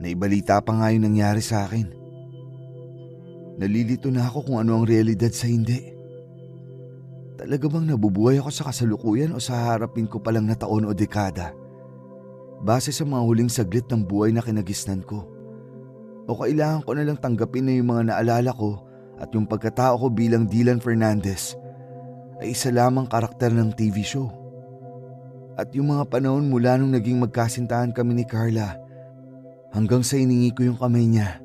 Naibalita 0.00 0.56
pa 0.64 0.72
nga 0.80 0.88
yung 0.88 1.04
nangyari 1.04 1.44
sa 1.44 1.68
akin. 1.68 1.92
Nalilito 3.60 4.08
na 4.08 4.24
ako 4.24 4.48
kung 4.48 4.56
ano 4.64 4.80
ang 4.80 4.88
realidad 4.88 5.28
sa 5.36 5.44
hindi. 5.44 5.92
Talaga 7.36 7.68
bang 7.68 7.92
nabubuhay 7.92 8.40
ako 8.40 8.48
sa 8.48 8.64
kasalukuyan 8.72 9.36
o 9.36 9.38
sa 9.38 9.68
harapin 9.68 10.08
ko 10.08 10.16
palang 10.16 10.48
na 10.48 10.56
taon 10.56 10.88
o 10.88 10.96
dekada? 10.96 11.60
base 12.60 12.92
sa 12.92 13.08
mga 13.08 13.22
huling 13.24 13.50
saglit 13.50 13.88
ng 13.88 14.04
buhay 14.04 14.30
na 14.36 14.44
kinagisnan 14.44 15.00
ko. 15.04 15.24
O 16.28 16.36
kailangan 16.36 16.84
ko 16.84 16.92
na 16.94 17.04
lang 17.08 17.18
tanggapin 17.18 17.66
na 17.66 17.72
yung 17.74 17.90
mga 17.90 18.12
naalala 18.12 18.52
ko 18.52 18.84
at 19.16 19.32
yung 19.32 19.48
pagkatao 19.48 19.96
ko 19.96 20.06
bilang 20.12 20.44
Dylan 20.46 20.78
Fernandez 20.78 21.56
ay 22.40 22.52
isa 22.52 22.72
lamang 22.72 23.08
karakter 23.08 23.52
ng 23.52 23.72
TV 23.74 24.04
show. 24.04 24.28
At 25.60 25.76
yung 25.76 25.92
mga 25.92 26.08
panahon 26.08 26.48
mula 26.48 26.80
nung 26.80 26.96
naging 26.96 27.20
magkasintahan 27.20 27.92
kami 27.92 28.16
ni 28.16 28.24
Carla 28.24 28.80
hanggang 29.76 30.00
sa 30.00 30.16
iningi 30.16 30.56
ko 30.56 30.64
yung 30.64 30.80
kamay 30.80 31.04
niya 31.04 31.36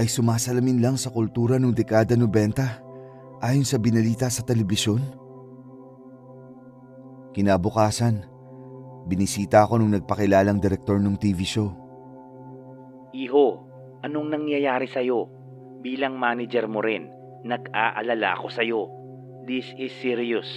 ay 0.00 0.08
sumasalamin 0.08 0.80
lang 0.80 0.96
sa 0.96 1.12
kultura 1.12 1.60
ng 1.60 1.76
dekada 1.76 2.16
90 2.16 3.44
ayon 3.44 3.66
sa 3.68 3.76
binalita 3.76 4.24
sa 4.32 4.40
telebisyon. 4.40 5.04
Kinabukasan, 7.36 8.24
binisita 9.04 9.68
ako 9.68 9.84
nung 9.84 9.92
nagpakilalang 9.92 10.56
direktor 10.56 10.96
ng 10.96 11.20
TV 11.20 11.44
show. 11.44 11.76
Iho, 13.12 13.60
anong 14.00 14.32
nangyayari 14.32 14.88
sa'yo? 14.88 15.28
Bilang 15.84 16.16
manager 16.16 16.64
mo 16.64 16.80
rin, 16.80 17.12
nag-aalala 17.44 18.40
ako 18.40 18.48
sa'yo. 18.48 18.80
This 19.44 19.68
is 19.76 19.92
serious. 20.00 20.48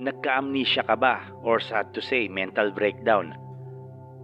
Nagka-amnesia 0.00 0.88
ka 0.88 0.96
ba? 0.96 1.28
Or 1.44 1.60
sad 1.60 1.92
to 1.92 2.00
say, 2.00 2.24
mental 2.24 2.72
breakdown? 2.72 3.36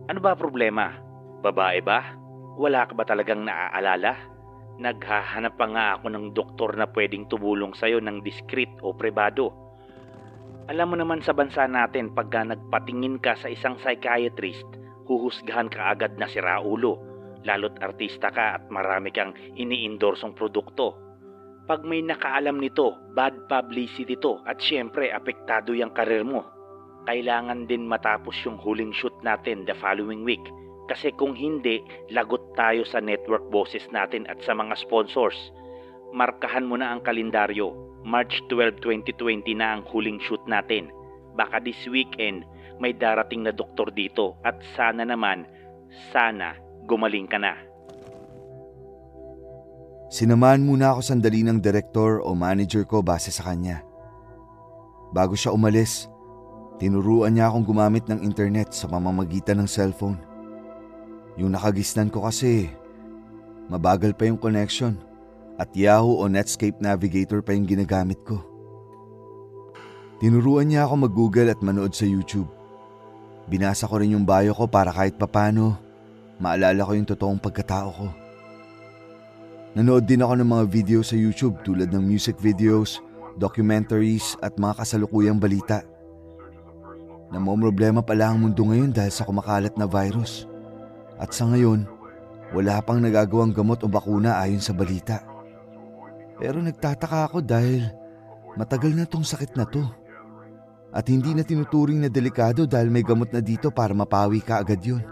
Ano 0.09 0.25
ba 0.25 0.33
problema? 0.33 0.97
Babae 1.45 1.85
ba? 1.85 2.17
Wala 2.57 2.89
ka 2.89 2.97
ba 2.97 3.05
talagang 3.05 3.45
naaalala? 3.45 4.17
Naghahanap 4.81 5.61
pa 5.61 5.69
nga 5.69 5.87
ako 6.01 6.07
ng 6.09 6.27
doktor 6.33 6.73
na 6.81 6.89
pwedeng 6.97 7.29
tumulong 7.29 7.77
sa'yo 7.77 8.01
ng 8.01 8.25
discreet 8.25 8.73
o 8.81 8.97
privado. 8.97 9.53
Alam 10.73 10.93
mo 10.93 10.97
naman 10.97 11.21
sa 11.21 11.37
bansa 11.37 11.69
natin 11.69 12.09
pagka 12.17 12.41
nagpatingin 12.41 13.21
ka 13.21 13.37
sa 13.37 13.53
isang 13.53 13.77
psychiatrist, 13.77 14.65
huhusgahan 15.05 15.69
ka 15.69 15.93
agad 15.93 16.17
na 16.17 16.25
si 16.25 16.41
Raulo, 16.41 16.97
lalo't 17.45 17.77
artista 17.85 18.33
ka 18.33 18.57
at 18.59 18.65
marami 18.73 19.13
kang 19.13 19.37
ini-endorsong 19.55 20.33
produkto. 20.33 21.06
Pag 21.67 21.83
may 21.83 21.99
nakaalam 21.99 22.63
nito, 22.63 22.95
bad 23.19 23.51
publicity 23.51 24.15
to 24.23 24.39
at 24.47 24.63
syempre 24.63 25.11
apektado 25.11 25.75
yung 25.75 25.91
karir 25.91 26.23
mo. 26.23 26.47
Kailangan 27.11 27.67
din 27.67 27.91
matapos 27.91 28.39
yung 28.47 28.55
huling 28.59 28.95
shoot 28.95 29.15
natin 29.27 29.67
the 29.67 29.75
following 29.83 30.23
week 30.23 30.43
kasi 30.87 31.11
kung 31.19 31.35
hindi, 31.35 31.83
lagot 32.15 32.55
tayo 32.55 32.87
sa 32.87 33.03
network 33.03 33.43
bosses 33.51 33.83
natin 33.91 34.23
at 34.31 34.39
sa 34.47 34.55
mga 34.55 34.79
sponsors. 34.79 35.35
Markahan 36.15 36.63
mo 36.63 36.79
na 36.79 36.95
ang 36.95 37.03
kalendaryo. 37.03 37.75
March 38.07 38.39
12, 38.47 38.79
2020 38.87 39.59
na 39.59 39.75
ang 39.75 39.83
huling 39.91 40.23
shoot 40.23 40.43
natin. 40.47 40.87
Baka 41.35 41.59
this 41.59 41.83
weekend 41.91 42.47
may 42.79 42.95
darating 42.95 43.43
na 43.43 43.51
doktor 43.51 43.91
dito 43.91 44.39
at 44.47 44.63
sana 44.79 45.03
naman, 45.03 45.43
sana 46.15 46.55
gumaling 46.87 47.27
ka 47.27 47.43
na. 47.43 47.59
Sinamahan 50.07 50.63
muna 50.63 50.95
ako 50.95 51.03
sandali 51.03 51.43
ng 51.43 51.59
direktor 51.59 52.23
o 52.23 52.31
manager 52.31 52.87
ko 52.87 53.03
base 53.03 53.35
sa 53.35 53.51
kanya. 53.51 53.83
Bago 55.11 55.35
siya 55.35 55.51
umalis, 55.51 56.07
tinuruan 56.79 57.35
niya 57.35 57.51
akong 57.51 57.67
gumamit 57.67 58.07
ng 58.07 58.23
internet 58.23 58.71
sa 58.71 58.87
pamamagitan 58.87 59.59
ng 59.59 59.67
cellphone. 59.67 60.19
Yung 61.35 61.51
nakagisnan 61.51 62.15
ko 62.15 62.23
kasi, 62.23 62.71
mabagal 63.67 64.15
pa 64.15 64.31
yung 64.31 64.39
connection 64.39 64.95
at 65.59 65.75
Yahoo 65.75 66.23
o 66.23 66.31
Netscape 66.31 66.79
Navigator 66.79 67.43
pa 67.43 67.51
yung 67.51 67.67
ginagamit 67.67 68.23
ko. 68.23 68.39
Tinuruan 70.23 70.71
niya 70.71 70.87
ako 70.87 71.11
mag-google 71.11 71.51
at 71.51 71.61
manood 71.67 71.93
sa 71.99 72.07
YouTube. 72.07 72.49
Binasa 73.51 73.91
ko 73.91 73.99
rin 73.99 74.15
yung 74.15 74.23
bio 74.23 74.55
ko 74.55 74.71
para 74.71 74.95
kahit 74.95 75.19
papano, 75.19 75.75
maalala 76.39 76.87
ko 76.87 76.95
yung 76.95 77.11
totoong 77.11 77.43
pagkatao 77.43 77.91
ko. 77.91 78.26
Nanood 79.77 80.09
din 80.09 80.25
ako 80.25 80.41
ng 80.41 80.49
mga 80.49 80.65
video 80.73 81.01
sa 81.05 81.21
YouTube 81.21 81.61
tulad 81.61 81.93
ng 81.93 82.01
music 82.01 82.41
videos, 82.41 82.97
documentaries 83.37 84.33
at 84.41 84.57
mga 84.57 84.73
kasalukuyang 84.81 85.37
balita. 85.37 85.85
Namomroblema 87.29 88.01
pala 88.01 88.33
ang 88.33 88.41
mundo 88.41 88.65
ngayon 88.65 88.89
dahil 88.89 89.13
sa 89.13 89.29
kumakalat 89.29 89.77
na 89.77 89.85
virus. 89.85 90.49
At 91.21 91.37
sa 91.37 91.45
ngayon, 91.53 91.85
wala 92.57 92.81
pang 92.81 93.05
nagagawang 93.05 93.53
gamot 93.53 93.85
o 93.85 93.87
bakuna 93.93 94.41
ayon 94.41 94.65
sa 94.65 94.73
balita. 94.73 95.21
Pero 96.41 96.65
nagtataka 96.65 97.29
ako 97.29 97.45
dahil 97.45 97.85
matagal 98.57 98.97
na 98.97 99.05
tong 99.05 99.29
sakit 99.29 99.61
na 99.61 99.69
to. 99.69 99.85
At 100.89 101.05
hindi 101.13 101.37
na 101.37 101.45
tinuturing 101.45 102.01
na 102.01 102.09
delikado 102.09 102.65
dahil 102.65 102.89
may 102.89 103.05
gamot 103.05 103.29
na 103.29 103.45
dito 103.45 103.69
para 103.69 103.93
mapawi 103.93 104.41
ka 104.41 104.57
agad 104.57 104.81
yun. 104.81 105.05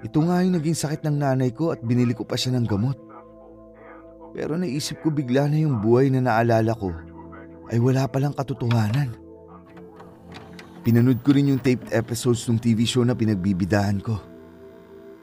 Ito 0.00 0.24
nga 0.24 0.40
yung 0.40 0.56
naging 0.56 0.78
sakit 0.88 1.04
ng 1.04 1.20
nanay 1.20 1.52
ko 1.52 1.68
at 1.68 1.84
binili 1.84 2.16
ko 2.16 2.24
pa 2.24 2.40
siya 2.40 2.56
ng 2.56 2.64
gamot. 2.64 3.11
Pero 4.32 4.56
naisip 4.56 5.04
ko 5.04 5.12
bigla 5.12 5.44
na 5.48 5.60
yung 5.60 5.80
buhay 5.84 6.08
na 6.08 6.24
naalala 6.24 6.72
ko 6.72 6.92
ay 7.68 7.76
wala 7.80 8.08
palang 8.08 8.32
katotohanan. 8.32 9.12
Pinanood 10.82 11.22
ko 11.22 11.36
rin 11.36 11.52
yung 11.52 11.62
taped 11.62 11.92
episodes 11.94 12.42
ng 12.48 12.58
TV 12.58 12.88
show 12.88 13.06
na 13.06 13.14
pinagbibidahan 13.14 14.02
ko. 14.02 14.18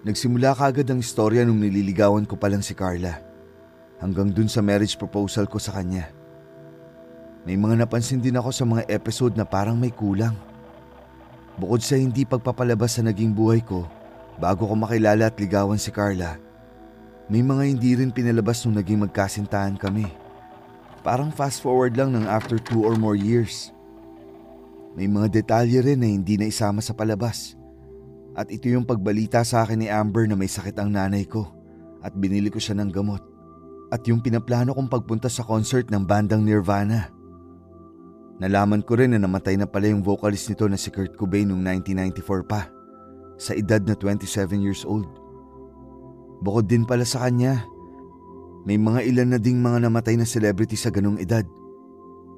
Nagsimula 0.07 0.55
kaagad 0.55 0.87
ang 0.87 1.03
istorya 1.03 1.43
nung 1.43 1.59
nililigawan 1.59 2.23
ko 2.23 2.39
pa 2.39 2.47
lang 2.47 2.63
si 2.63 2.71
Carla. 2.71 3.19
Hanggang 3.99 4.31
dun 4.31 4.47
sa 4.47 4.63
marriage 4.63 4.95
proposal 4.95 5.51
ko 5.51 5.59
sa 5.59 5.75
kanya. 5.75 6.07
May 7.43 7.59
mga 7.59 7.83
napansin 7.83 8.23
din 8.23 8.39
ako 8.39 8.55
sa 8.55 8.63
mga 8.63 8.87
episode 8.87 9.35
na 9.35 9.43
parang 9.43 9.75
may 9.75 9.91
kulang. 9.91 10.37
Bukod 11.59 11.83
sa 11.83 11.99
hindi 11.99 12.23
pagpapalabas 12.23 12.95
sa 12.95 13.03
naging 13.03 13.35
buhay 13.35 13.59
ko, 13.59 13.83
bago 14.39 14.63
ko 14.63 14.75
makilala 14.79 15.27
at 15.27 15.35
ligawan 15.35 15.75
si 15.75 15.91
Carla, 15.91 16.39
may 17.29 17.45
mga 17.45 17.63
hindi 17.69 17.93
rin 17.93 18.09
pinalabas 18.09 18.65
nung 18.65 18.73
naging 18.73 19.05
magkasintahan 19.05 19.77
kami. 19.77 20.09
Parang 21.05 21.29
fast 21.29 21.61
forward 21.61 21.93
lang 21.93 22.09
ng 22.17 22.25
after 22.25 22.57
two 22.57 22.81
or 22.81 22.97
more 22.97 23.13
years. 23.13 23.69
May 24.97 25.05
mga 25.05 25.29
detalye 25.29 25.77
rin 25.85 26.01
na 26.01 26.09
hindi 26.09 26.41
na 26.41 26.49
isama 26.49 26.81
sa 26.81 26.97
palabas. 26.97 27.53
At 28.33 28.49
ito 28.49 28.65
yung 28.65 28.81
pagbalita 28.81 29.45
sa 29.45 29.61
akin 29.61 29.77
ni 29.77 29.87
Amber 29.93 30.25
na 30.25 30.33
may 30.33 30.49
sakit 30.49 30.73
ang 30.81 30.89
nanay 30.89 31.29
ko 31.29 31.45
at 32.01 32.17
binili 32.17 32.49
ko 32.49 32.57
siya 32.57 32.73
ng 32.81 32.89
gamot. 32.89 33.21
At 33.93 34.01
yung 34.09 34.25
pinaplano 34.25 34.73
kong 34.73 34.89
pagpunta 34.89 35.29
sa 35.29 35.45
concert 35.45 35.85
ng 35.93 36.01
bandang 36.09 36.41
Nirvana. 36.41 37.13
Nalaman 38.41 38.81
ko 38.81 38.97
rin 38.97 39.13
na 39.13 39.19
namatay 39.21 39.53
na 39.59 39.67
pala 39.69 39.91
yung 39.91 40.01
vocalist 40.01 40.49
nito 40.49 40.65
na 40.65 40.79
si 40.79 40.89
Kurt 40.89 41.13
Cobain 41.13 41.45
noong 41.45 41.61
1994 41.85 42.47
pa, 42.47 42.71
sa 43.35 43.51
edad 43.51 43.83
na 43.83 43.93
27 43.93 44.63
years 44.63 44.87
old. 44.87 45.18
Bukod 46.39 46.71
din 46.71 46.87
pala 46.87 47.03
sa 47.03 47.27
kanya, 47.27 47.67
may 48.63 48.79
mga 48.79 49.03
ilan 49.07 49.29
na 49.35 49.39
ding 49.39 49.59
mga 49.59 49.87
namatay 49.87 50.15
na 50.19 50.27
celebrity 50.27 50.75
sa 50.75 50.91
ganong 50.91 51.19
edad. 51.19 51.43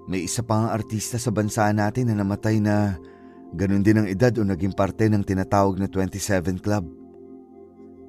May 0.09 0.25
isa 0.25 0.41
pang 0.41 0.69
artista 0.69 1.21
sa 1.21 1.29
bansa 1.29 1.69
natin 1.69 2.09
na 2.09 2.17
namatay 2.17 2.57
na 2.57 2.97
ganun 3.53 3.85
din 3.85 4.01
ang 4.01 4.07
edad 4.09 4.33
o 4.37 4.45
naging 4.45 4.73
parte 4.73 5.05
ng 5.05 5.21
tinatawag 5.21 5.77
na 5.77 5.85
27 5.85 6.61
Club. 6.61 6.85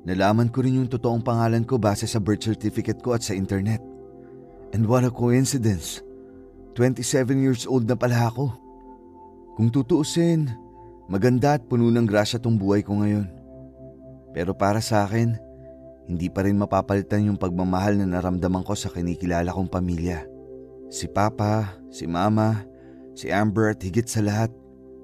Nalaman 0.03 0.51
ko 0.51 0.67
rin 0.67 0.83
yung 0.83 0.91
totoong 0.91 1.23
pangalan 1.23 1.63
ko 1.63 1.79
base 1.79 2.11
sa 2.11 2.19
birth 2.19 2.43
certificate 2.43 2.99
ko 3.05 3.15
at 3.15 3.23
sa 3.23 3.39
internet. 3.39 3.79
And 4.75 4.89
what 4.89 5.07
a 5.07 5.13
coincidence! 5.13 6.03
27 6.75 7.45
years 7.45 7.69
old 7.69 7.85
na 7.85 7.95
pala 7.95 8.33
ako. 8.33 8.51
Kung 9.61 9.69
tutuusin, 9.69 10.49
maganda 11.13 11.61
at 11.61 11.69
puno 11.69 11.93
ng 11.93 12.09
grasya 12.09 12.41
tong 12.41 12.57
buhay 12.57 12.81
ko 12.81 12.99
ngayon. 13.05 13.29
Pero 14.33 14.57
para 14.57 14.81
sa 14.81 15.05
akin, 15.05 15.37
hindi 16.11 16.27
pa 16.27 16.43
rin 16.43 16.59
mapapalitan 16.59 17.31
yung 17.31 17.39
pagmamahal 17.39 17.95
na 17.99 18.07
naramdaman 18.07 18.67
ko 18.67 18.75
sa 18.75 18.91
kinikilala 18.91 19.55
kong 19.55 19.71
pamilya. 19.71 20.27
Si 20.91 21.07
Papa, 21.07 21.79
si 21.89 22.11
Mama, 22.11 22.67
si 23.15 23.31
Amber 23.31 23.73
at 23.73 23.81
higit 23.81 24.05
sa 24.09 24.21
lahat, 24.21 24.51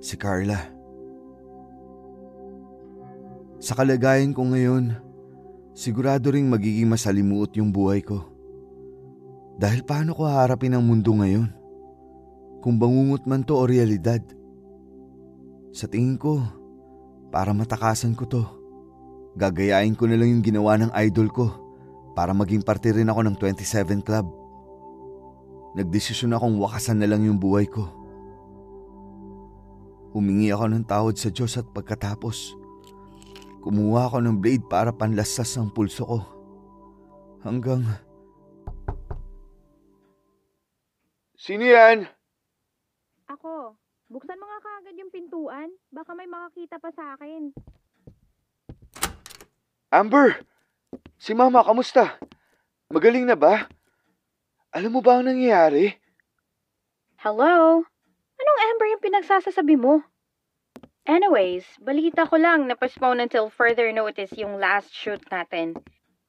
si 0.03 0.19
Carla. 0.19 0.59
Sa 3.59 3.75
kalagayan 3.75 4.35
ko 4.35 4.47
ngayon, 4.51 4.95
sigurado 5.75 6.31
ring 6.35 6.47
magiging 6.47 6.91
masalimuot 6.91 7.55
yung 7.59 7.71
buhay 7.71 8.03
ko. 8.03 8.27
Dahil 9.59 9.83
paano 9.83 10.15
ko 10.15 10.27
haharapin 10.27 10.75
ang 10.75 10.87
mundo 10.87 11.11
ngayon? 11.15 11.51
Kung 12.63 12.79
bangungot 12.79 13.27
man 13.27 13.43
to 13.43 13.59
o 13.59 13.67
realidad. 13.67 14.23
Sa 15.75 15.91
tingin 15.91 16.19
ko, 16.19 16.43
para 17.31 17.51
matakasan 17.55 18.15
ko 18.15 18.25
to, 18.27 18.43
gagayain 19.39 19.95
ko 19.95 20.11
na 20.11 20.19
lang 20.19 20.35
yung 20.35 20.43
ginawa 20.43 20.75
ng 20.75 20.91
idol 21.07 21.31
ko 21.31 21.47
para 22.19 22.35
maging 22.35 22.67
parte 22.67 22.91
rin 22.91 23.07
ako 23.07 23.23
ng 23.23 23.37
27 23.39 24.03
Club. 24.03 24.27
Nagdesisyon 25.79 26.35
akong 26.35 26.59
wakasan 26.59 26.99
na 26.99 27.07
lang 27.07 27.23
yung 27.23 27.39
buhay 27.39 27.71
ko. 27.71 27.87
Humingi 30.11 30.51
ako 30.51 30.67
ng 30.75 30.83
tawad 30.83 31.15
sa 31.15 31.31
Diyos 31.31 31.55
at 31.55 31.71
pagkatapos, 31.71 32.59
kumuha 33.63 34.11
ako 34.11 34.19
ng 34.19 34.43
blade 34.43 34.67
para 34.67 34.91
panlasas 34.91 35.55
ang 35.55 35.71
pulso 35.71 36.03
ko. 36.03 36.19
Hanggang... 37.47 37.87
Sino 41.39 41.63
yan? 41.63 42.11
Ako, 43.31 43.79
Buksan 44.09 44.41
mo 44.41 44.49
nga 44.49 44.61
kaagad 44.65 44.97
yung 44.97 45.13
pintuan. 45.13 45.69
Baka 45.93 46.17
may 46.17 46.25
makakita 46.25 46.81
pa 46.81 46.89
sa 46.97 47.13
akin. 47.13 47.53
Amber! 49.89 50.45
Si 51.17 51.33
Mama, 51.33 51.65
kamusta? 51.65 52.21
Magaling 52.93 53.25
na 53.25 53.33
ba? 53.33 53.65
Alam 54.69 54.93
mo 54.93 55.01
ba 55.01 55.17
ang 55.17 55.25
nangyayari? 55.25 55.97
Hello? 57.25 57.81
Anong 58.37 58.61
Amber 58.69 58.87
yung 58.93 59.01
pinagsasasabi 59.01 59.81
mo? 59.81 60.05
Anyways, 61.09 61.65
balita 61.81 62.29
ko 62.29 62.37
lang 62.37 62.69
na 62.69 62.77
postpone 62.77 63.25
until 63.25 63.49
further 63.49 63.89
notice 63.89 64.29
yung 64.37 64.61
last 64.61 64.93
shoot 64.93 65.25
natin. 65.33 65.73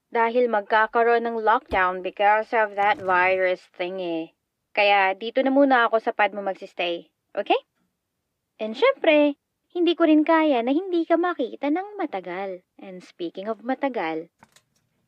Dahil 0.08 0.48
magkakaroon 0.48 1.28
ng 1.28 1.44
lockdown 1.44 2.00
because 2.00 2.56
of 2.56 2.80
that 2.80 3.04
virus 3.04 3.60
thing 3.76 4.00
eh. 4.00 4.32
Kaya 4.72 5.12
dito 5.20 5.44
na 5.44 5.52
muna 5.52 5.92
ako 5.92 6.00
sa 6.00 6.16
pad 6.16 6.32
mo 6.32 6.40
magsistay. 6.40 7.12
Okay? 7.36 7.60
And 8.56 8.72
syempre, 8.72 9.36
hindi 9.70 9.94
ko 9.94 10.10
rin 10.10 10.26
kaya 10.26 10.66
na 10.66 10.74
hindi 10.74 11.06
ka 11.06 11.14
makita 11.14 11.70
ng 11.70 11.94
matagal. 11.94 12.66
And 12.82 13.06
speaking 13.06 13.46
of 13.46 13.62
matagal, 13.62 14.34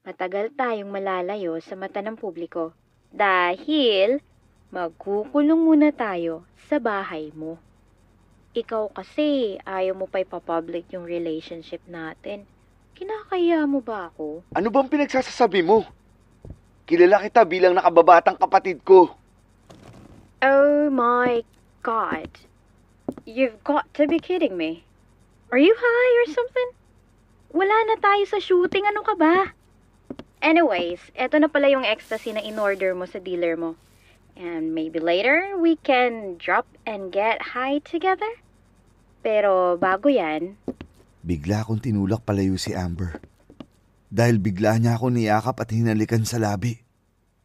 matagal 0.05 0.53
tayong 0.53 0.93
malalayo 0.93 1.57
sa 1.65 1.73
mata 1.73 1.97
ng 2.05 2.13
publiko. 2.13 2.77
Dahil 3.09 4.21
magkukulong 4.69 5.65
muna 5.65 5.89
tayo 5.89 6.45
sa 6.69 6.77
bahay 6.77 7.33
mo. 7.33 7.57
Ikaw 8.53 8.93
kasi, 8.93 9.57
ayaw 9.65 9.97
mo 9.97 10.05
pa 10.05 10.21
ipapublic 10.21 10.93
yung 10.93 11.09
relationship 11.09 11.81
natin. 11.89 12.45
Kinakaya 12.93 13.65
mo 13.65 13.81
ba 13.81 14.13
ako? 14.13 14.45
Ano 14.53 14.67
bang 14.69 14.91
pinagsasasabi 14.91 15.65
mo? 15.65 15.87
Kilala 16.85 17.23
kita 17.23 17.41
bilang 17.47 17.73
nakababatang 17.73 18.37
kapatid 18.37 18.83
ko. 18.85 19.09
Oh 20.43 20.91
my 20.91 21.41
God. 21.81 22.50
You've 23.25 23.61
got 23.63 23.91
to 23.95 24.07
be 24.07 24.17
kidding 24.17 24.57
me. 24.57 24.83
Are 25.51 25.61
you 25.61 25.75
high 25.77 26.11
or 26.23 26.27
something? 26.33 26.69
Wala 27.51 27.75
na 27.91 27.95
tayo 27.99 28.23
sa 28.25 28.39
shooting, 28.39 28.87
ano 28.87 29.03
ka 29.03 29.13
ba? 29.13 29.53
Anyways, 30.41 31.13
eto 31.13 31.37
na 31.37 31.51
pala 31.51 31.69
yung 31.69 31.85
ecstasy 31.85 32.33
na 32.33 32.41
in-order 32.41 32.97
mo 32.97 33.05
sa 33.05 33.21
dealer 33.21 33.53
mo. 33.53 33.77
And 34.33 34.73
maybe 34.73 34.97
later, 34.97 35.53
we 35.59 35.77
can 35.77 36.39
drop 36.41 36.65
and 36.87 37.13
get 37.13 37.53
high 37.53 37.83
together? 37.85 38.41
Pero 39.21 39.77
bago 39.77 40.09
yan, 40.09 40.57
Bigla 41.21 41.61
akong 41.61 41.77
tinulak 41.77 42.25
palayo 42.25 42.57
si 42.57 42.73
Amber. 42.73 43.21
Dahil 44.09 44.41
bigla 44.41 44.81
niya 44.81 44.97
ako 44.97 45.13
niyakap 45.13 45.61
at 45.61 45.69
hinalikan 45.69 46.25
sa 46.25 46.41
labi. 46.41 46.81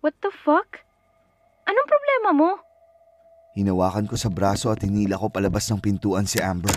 what 0.01 0.17
the 0.25 0.33
fuck? 0.33 0.81
Anong 1.69 1.89
problema 1.91 2.31
mo? 2.33 2.51
Hinawakan 3.57 4.05
ko 4.05 4.21
sa 4.21 4.29
braso 4.29 4.69
at 4.69 4.85
hinila 4.85 5.17
ko 5.17 5.33
palabas 5.33 5.65
ng 5.73 5.81
pintuan 5.81 6.29
si 6.29 6.37
Amber. 6.45 6.77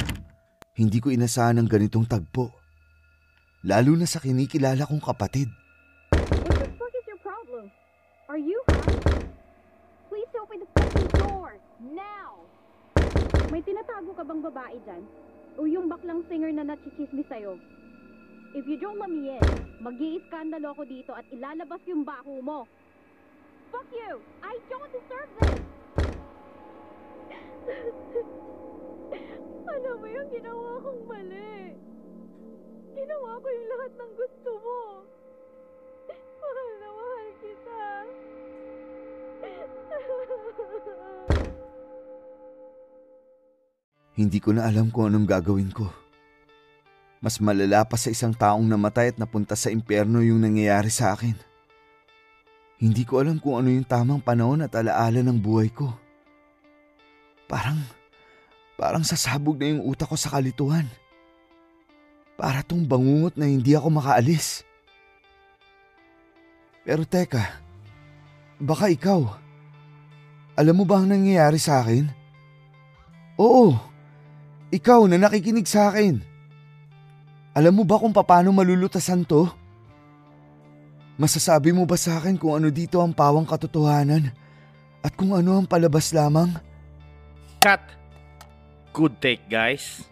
Hindi 0.80 1.04
ko 1.04 1.12
inasahan 1.12 1.60
ng 1.60 1.68
ganitong 1.68 2.08
tagpo. 2.08 2.56
Lalo 3.68 4.00
na 4.00 4.08
sa 4.08 4.24
kinikilala 4.24 4.88
kong 4.88 5.04
kapatid. 5.04 5.52
What 6.16 6.56
the 6.56 6.72
fuck 6.80 6.94
is 6.96 7.04
your 7.04 7.20
problem? 7.20 7.68
Are 8.32 8.40
you? 8.40 8.56
Please 10.08 10.32
open 10.40 10.64
the 10.64 10.70
fucking 10.80 11.12
door! 11.20 11.60
Now! 11.84 12.48
May 13.52 13.60
tinatago 13.60 14.16
ka 14.16 14.24
bang 14.24 14.40
babae 14.40 14.80
dyan? 14.88 15.04
O 15.60 15.68
yung 15.68 15.92
baklang 15.92 16.24
singer 16.32 16.56
na 16.56 16.64
nachichismis 16.64 17.28
sa'yo? 17.28 17.60
If 18.56 18.64
you 18.72 18.80
don't 18.80 18.96
let 19.04 19.12
me 19.12 19.36
in, 19.36 19.44
mag 19.84 20.00
iiskandalo 20.00 20.72
ako 20.72 20.88
dito 20.88 21.12
at 21.12 21.28
ilalabas 21.28 21.84
yung 21.92 22.08
bako 22.08 22.40
mo. 22.40 22.64
Fuck 23.68 23.92
you! 23.92 24.24
I 24.40 24.56
don't 24.72 24.88
deserve 24.96 25.28
this! 25.44 25.79
Alam 29.70 29.96
mo 30.02 30.08
yung 30.10 30.30
ginawa 30.34 30.82
kong 30.82 31.02
mali. 31.06 31.78
Ginawa 32.98 33.32
ko 33.38 33.48
yung 33.48 33.68
lahat 33.70 33.92
ng 33.94 34.14
gusto 34.18 34.52
mo. 34.58 34.82
Mahal 36.42 36.70
na 36.82 36.90
mahal 36.90 37.28
kita. 37.38 37.82
Hindi 44.20 44.40
ko 44.44 44.50
na 44.52 44.68
alam 44.68 44.90
kung 44.90 45.14
anong 45.14 45.30
gagawin 45.30 45.72
ko. 45.72 45.88
Mas 47.22 47.38
malala 47.38 47.86
pa 47.86 47.96
sa 48.00 48.10
isang 48.10 48.34
taong 48.34 48.66
namatay 48.66 49.16
at 49.16 49.18
napunta 49.22 49.54
sa 49.54 49.70
impyerno 49.70 50.24
yung 50.26 50.42
nangyayari 50.42 50.90
sa 50.90 51.14
akin. 51.14 51.38
Hindi 52.80 53.04
ko 53.04 53.20
alam 53.20 53.38
kung 53.44 53.60
ano 53.60 53.70
yung 53.70 53.84
tamang 53.84 54.24
panahon 54.24 54.64
at 54.64 54.72
alaala 54.72 55.20
ng 55.20 55.38
buhay 55.40 55.68
ko. 55.68 56.09
Parang, 57.50 57.82
parang 58.78 59.02
sasabog 59.02 59.58
na 59.58 59.74
yung 59.74 59.82
utak 59.90 60.06
ko 60.06 60.14
sa 60.14 60.30
kalituhan. 60.30 60.86
Para 62.38 62.62
tong 62.62 62.86
bangungot 62.86 63.34
na 63.34 63.50
hindi 63.50 63.74
ako 63.74 63.90
makaalis. 63.90 64.62
Pero 66.86 67.04
teka, 67.10 67.42
baka 68.62 68.94
ikaw. 68.94 69.26
Alam 70.54 70.84
mo 70.84 70.86
ba 70.86 71.02
ang 71.02 71.10
nangyayari 71.10 71.58
sa 71.58 71.82
akin? 71.82 72.06
Oo, 73.42 73.74
ikaw 74.70 75.10
na 75.10 75.18
nakikinig 75.18 75.66
sa 75.66 75.90
akin. 75.90 76.22
Alam 77.58 77.82
mo 77.82 77.84
ba 77.84 77.98
kung 77.98 78.14
paano 78.14 78.54
malulutasan 78.54 79.26
to? 79.26 79.50
Masasabi 81.20 81.74
mo 81.76 81.84
ba 81.84 81.98
sa 81.98 82.22
akin 82.22 82.38
kung 82.40 82.56
ano 82.56 82.72
dito 82.72 83.02
ang 83.04 83.12
pawang 83.12 83.44
katotohanan 83.44 84.32
at 85.04 85.12
kung 85.18 85.36
ano 85.36 85.60
ang 85.60 85.68
palabas 85.68 86.14
lamang? 86.16 86.69
Cut! 87.60 87.82
Good 88.94 89.20
take, 89.22 89.50
guys. 89.50 90.08